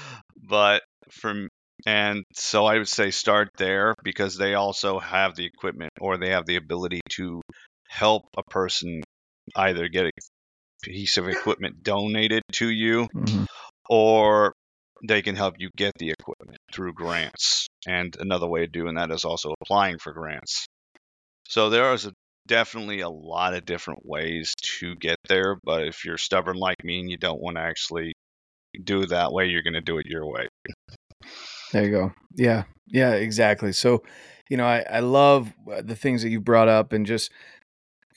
[0.46, 1.48] But from
[1.86, 6.30] and so I would say start there because they also have the equipment or they
[6.30, 7.40] have the ability to
[7.88, 9.02] help a person
[9.56, 10.10] either get a
[10.82, 13.46] piece of equipment donated to you Mhm.
[13.88, 14.52] or
[15.06, 17.66] they can help you get the equipment through grants.
[17.86, 20.66] And another way of doing that is also applying for grants.
[21.48, 22.12] So there is a,
[22.46, 27.00] definitely a lot of different ways to get there, but if you're stubborn like me
[27.00, 28.12] and you don't want to actually
[28.82, 30.48] do that way, you're going to do it your way.
[31.72, 32.12] There you go.
[32.36, 32.64] Yeah.
[32.86, 33.72] Yeah, exactly.
[33.72, 34.02] So,
[34.48, 37.32] you know, I, I love uh, the things that you brought up and just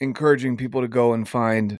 [0.00, 1.76] encouraging people to go and find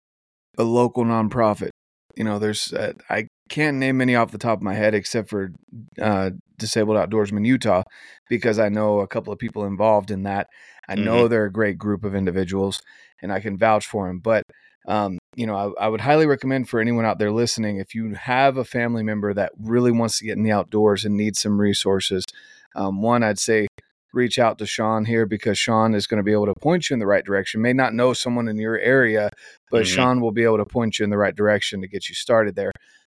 [0.56, 1.70] a local nonprofit.
[2.16, 5.28] You know, there's, uh, I can't name any off the top of my head except
[5.30, 5.52] for
[6.00, 7.82] uh, Disabled Outdoorsman Utah
[8.28, 10.48] because I know a couple of people involved in that.
[10.88, 12.80] I know they're a great group of individuals
[13.20, 14.20] and I can vouch for them.
[14.20, 14.44] But,
[14.86, 18.14] um, you know, I, I would highly recommend for anyone out there listening if you
[18.14, 21.60] have a family member that really wants to get in the outdoors and needs some
[21.60, 22.24] resources,
[22.74, 23.66] um, one, I'd say
[24.12, 26.94] reach out to Shawn here because Shawn is going to be able to point you
[26.94, 27.60] in the right direction.
[27.60, 29.30] May not know someone in your area,
[29.70, 29.86] but Mhm.
[29.86, 32.54] Shawn will be able to point you in the right direction to get you started
[32.56, 32.72] there.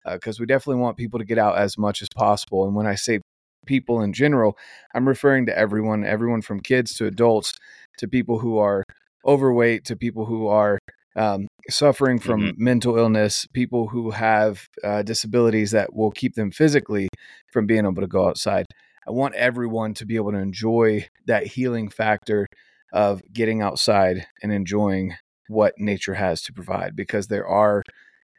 [0.10, 2.66] Because we definitely want people to get out as much as possible.
[2.66, 3.20] And when I say
[3.66, 4.58] people in general,
[4.94, 7.54] I'm referring to everyone, everyone from kids to adults,
[7.98, 8.84] to people who are
[9.26, 10.80] overweight, to people who are
[11.16, 17.08] um, suffering from mental illness, people who have uh, disabilities that will keep them physically
[17.52, 18.66] from being able to go outside.
[19.08, 22.48] I want everyone to be able to enjoy that healing factor
[22.92, 25.16] of getting outside and enjoying
[25.48, 27.84] what nature has to provide because there are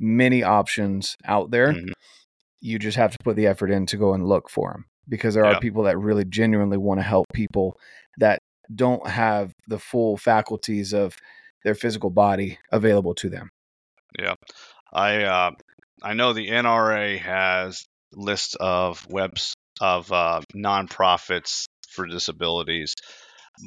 [0.01, 1.73] many options out there.
[1.73, 1.93] Mhm.
[2.61, 5.35] You just have to put the effort in to go and look for them because
[5.35, 5.57] there Yeah.
[5.57, 7.79] are people that really genuinely want to help people
[8.19, 8.41] that
[8.75, 11.17] don't have the full faculties of
[11.65, 13.51] their physical body available to them.
[14.19, 14.35] Yeah,
[14.93, 15.51] I uh,
[16.03, 22.95] I know the NRA has lists of webs of uh, nonprofits for disabilities,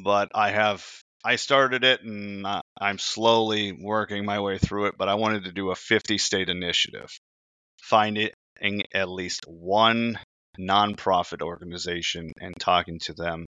[0.02, 0.84] but I have
[1.24, 2.46] I started it and
[2.80, 4.94] I'm slowly working my way through it.
[4.96, 7.10] But I wanted to do a 50 state initiative,
[7.80, 8.30] finding
[8.94, 10.18] at least one
[10.58, 13.46] nonprofit organization and talking to them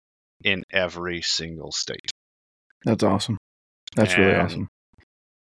[0.44, 2.12] in every single state.
[2.84, 3.38] That's awesome.
[3.96, 4.68] That's really awesome.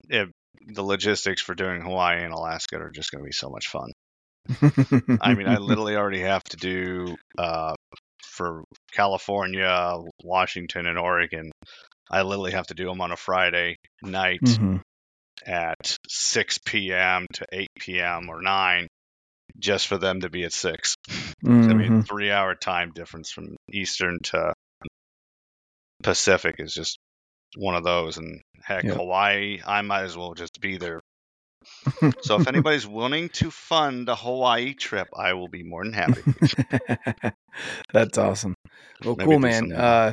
[0.08, 0.28] It,
[0.66, 3.92] the logistics for doing Hawaii and Alaska are just going to be so much fun.
[5.20, 7.74] I mean, I literally already have to do uh,
[8.24, 11.52] for California, Washington, and Oregon.
[12.12, 14.80] I literally have to do them on a Friday night Mhm.
[15.46, 17.26] at 6 p.m.
[17.34, 18.28] to 8 p.m.
[18.28, 18.88] or 9,
[19.58, 20.94] just for them to be at 6.
[21.46, 24.52] I mean, three hour time difference from Eastern to
[26.02, 26.98] Pacific is just
[27.56, 28.18] one of those.
[28.18, 28.96] And heck, Yep.
[28.96, 31.00] Hawaii, I might as well just be there.
[32.22, 36.22] So if anybody's willing to fund a Hawaii trip, I will be more than happy.
[37.92, 38.54] That's awesome.
[39.04, 39.72] Well, Maybe cool, man.
[39.72, 40.12] Uh,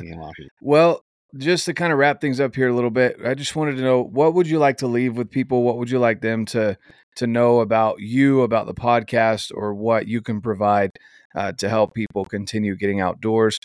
[0.62, 1.00] well,
[1.36, 3.82] just to kind of wrap things up here a little bit, I just wanted to
[3.82, 5.62] know what would you like to leave with people?
[5.62, 6.76] What would you like them to
[7.16, 10.90] to know about you, about the podcast, or what you can provide
[11.34, 13.58] uh, to help people continue getting outdoors?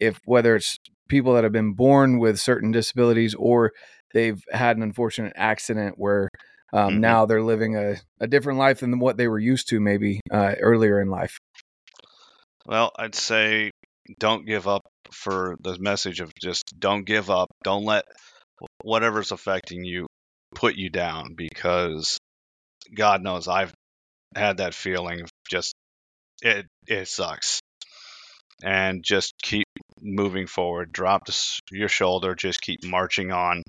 [0.00, 3.72] If whether it's people that have been born with certain disabilities or
[4.12, 6.28] they've had an unfortunate accident where
[6.72, 7.00] um, mm-hmm.
[7.00, 10.54] now they're living a, a different life than what they were used to maybe uh,
[10.60, 11.38] earlier in life?
[12.66, 13.70] Well, I'd say
[14.18, 14.82] don't give up
[15.12, 17.48] for the message of just don't give up.
[17.62, 18.04] Don't let
[18.82, 20.06] whatever's affecting you
[20.54, 22.18] put you down because
[22.94, 23.72] God knows I've
[24.36, 25.74] had that feeling of just
[26.42, 27.60] it it sucks.
[28.62, 29.66] And just keep
[30.00, 30.92] moving forward.
[30.92, 31.22] Drop
[31.70, 32.34] your shoulder.
[32.34, 33.62] Just keep marching on.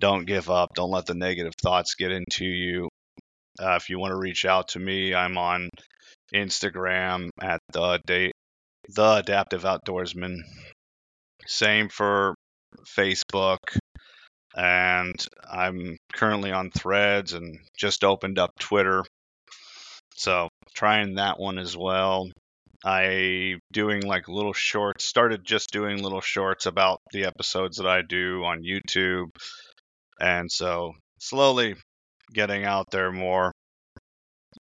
[0.00, 0.70] Don't give up.
[0.74, 2.88] Don't let the negative thoughts get into you.
[3.60, 5.70] Uh, if you want to reach out to me, I'm on
[6.34, 8.32] Instagram at the date
[8.88, 10.38] the adaptive outdoorsman.
[11.46, 12.34] Same for
[12.84, 13.58] Facebook,
[14.56, 15.14] and
[15.50, 19.04] I'm currently on Threads and just opened up Twitter.
[20.16, 22.28] So trying that one as well.
[22.84, 25.04] I doing like little shorts.
[25.04, 29.28] Started just doing little shorts about the episodes that I do on YouTube,
[30.20, 31.76] and so slowly
[32.32, 33.52] getting out there more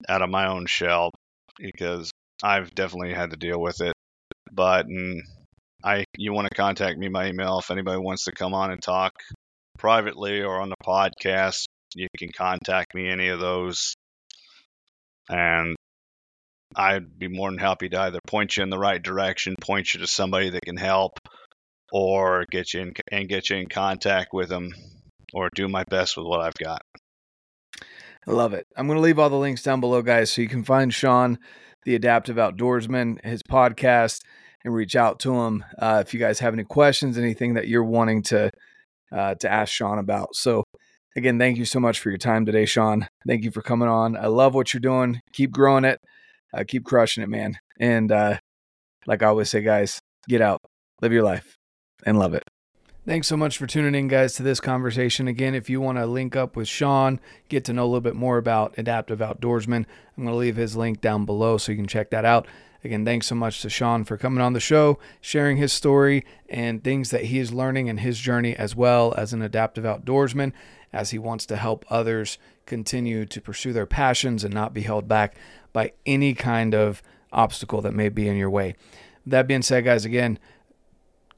[0.10, 1.12] out of my own shell
[1.58, 2.12] because
[2.44, 3.94] I've definitely had to deal with it.
[4.52, 5.24] But and
[5.84, 8.82] I, you want to contact me by email if anybody wants to come on and
[8.82, 9.14] talk
[9.78, 11.66] privately or on the podcast.
[11.96, 13.96] You can contact me any of those,
[15.30, 15.76] and
[16.76, 20.00] I'd be more than happy to either point you in the right direction, point you
[20.02, 21.20] to somebody that can help,
[21.92, 24.74] or get you in and get you in contact with them,
[25.34, 26.82] or do my best with what I've got.
[28.28, 28.68] I love it.
[28.78, 31.40] I'm going to leave all the links down below, guys, so you can find Shawn,
[31.84, 34.22] the Adaptive Outdoorsman, his podcast,
[34.64, 37.84] and reach out to him uh, if you guys have any questions, anything that you're
[37.84, 38.52] wanting to
[39.12, 40.36] uh, to ask Shawn about.
[40.36, 40.64] So,
[41.16, 43.08] again, thank you so much for your time today, Shawn.
[43.28, 44.16] Thank you for coming on.
[44.16, 45.22] I love what you're doing.
[45.34, 46.00] Keep growing it.
[46.54, 47.58] Uh, keep crushing it, man.
[47.80, 48.38] And uh,
[49.06, 50.62] like I always say, guys, get out,
[51.02, 51.58] live your life,
[52.06, 52.44] and love it.
[53.12, 55.28] Thanks so much for tuning in, guys, to this conversation.
[55.28, 58.16] Again, if you want to link up with Shawn, get to know a little bit
[58.16, 59.86] more about Adaptive Outdoorsman,
[60.16, 62.48] I'm going to leave his link down below so you can check that out.
[62.86, 66.82] Again, thanks so much to Shawn for coming on the show, sharing his story and
[66.82, 70.54] things that he is learning in his journey as well as an adaptive outdoorsman,
[70.94, 75.10] as he wants to help others continue to pursue their passions and not be held
[75.10, 75.36] back
[75.74, 77.04] by any kind of
[77.34, 78.74] obstacle that may be in your way.
[79.26, 80.40] That being said, guys, again,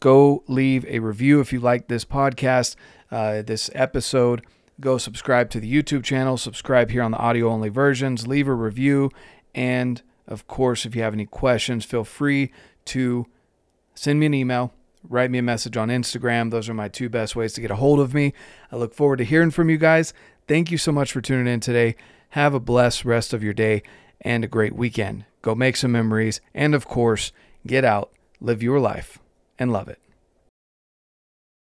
[0.03, 2.75] go leave a review if you like this podcast,
[3.09, 4.45] uh, this episode.
[4.81, 8.53] Go subscribe to the YouTube channel, subscribe here on the audio only versions, leave a
[8.53, 9.11] review,
[9.55, 12.51] and of course, if you have any questions, feel free
[12.83, 13.27] to
[13.95, 14.73] send me an email,
[15.07, 16.51] write me a message on Instagram.
[16.51, 18.33] Those are my two best ways to get a hold of me.
[18.73, 20.13] I look forward to hearing from you guys.
[20.49, 21.95] Thank you so much for tuning in today.
[22.29, 23.83] Have a blessed rest of your day
[24.19, 25.23] and a great weekend.
[25.41, 26.41] Go make some memories.
[26.53, 27.31] And of course,
[27.65, 29.19] get out, live your life,
[29.59, 30.02] and love it.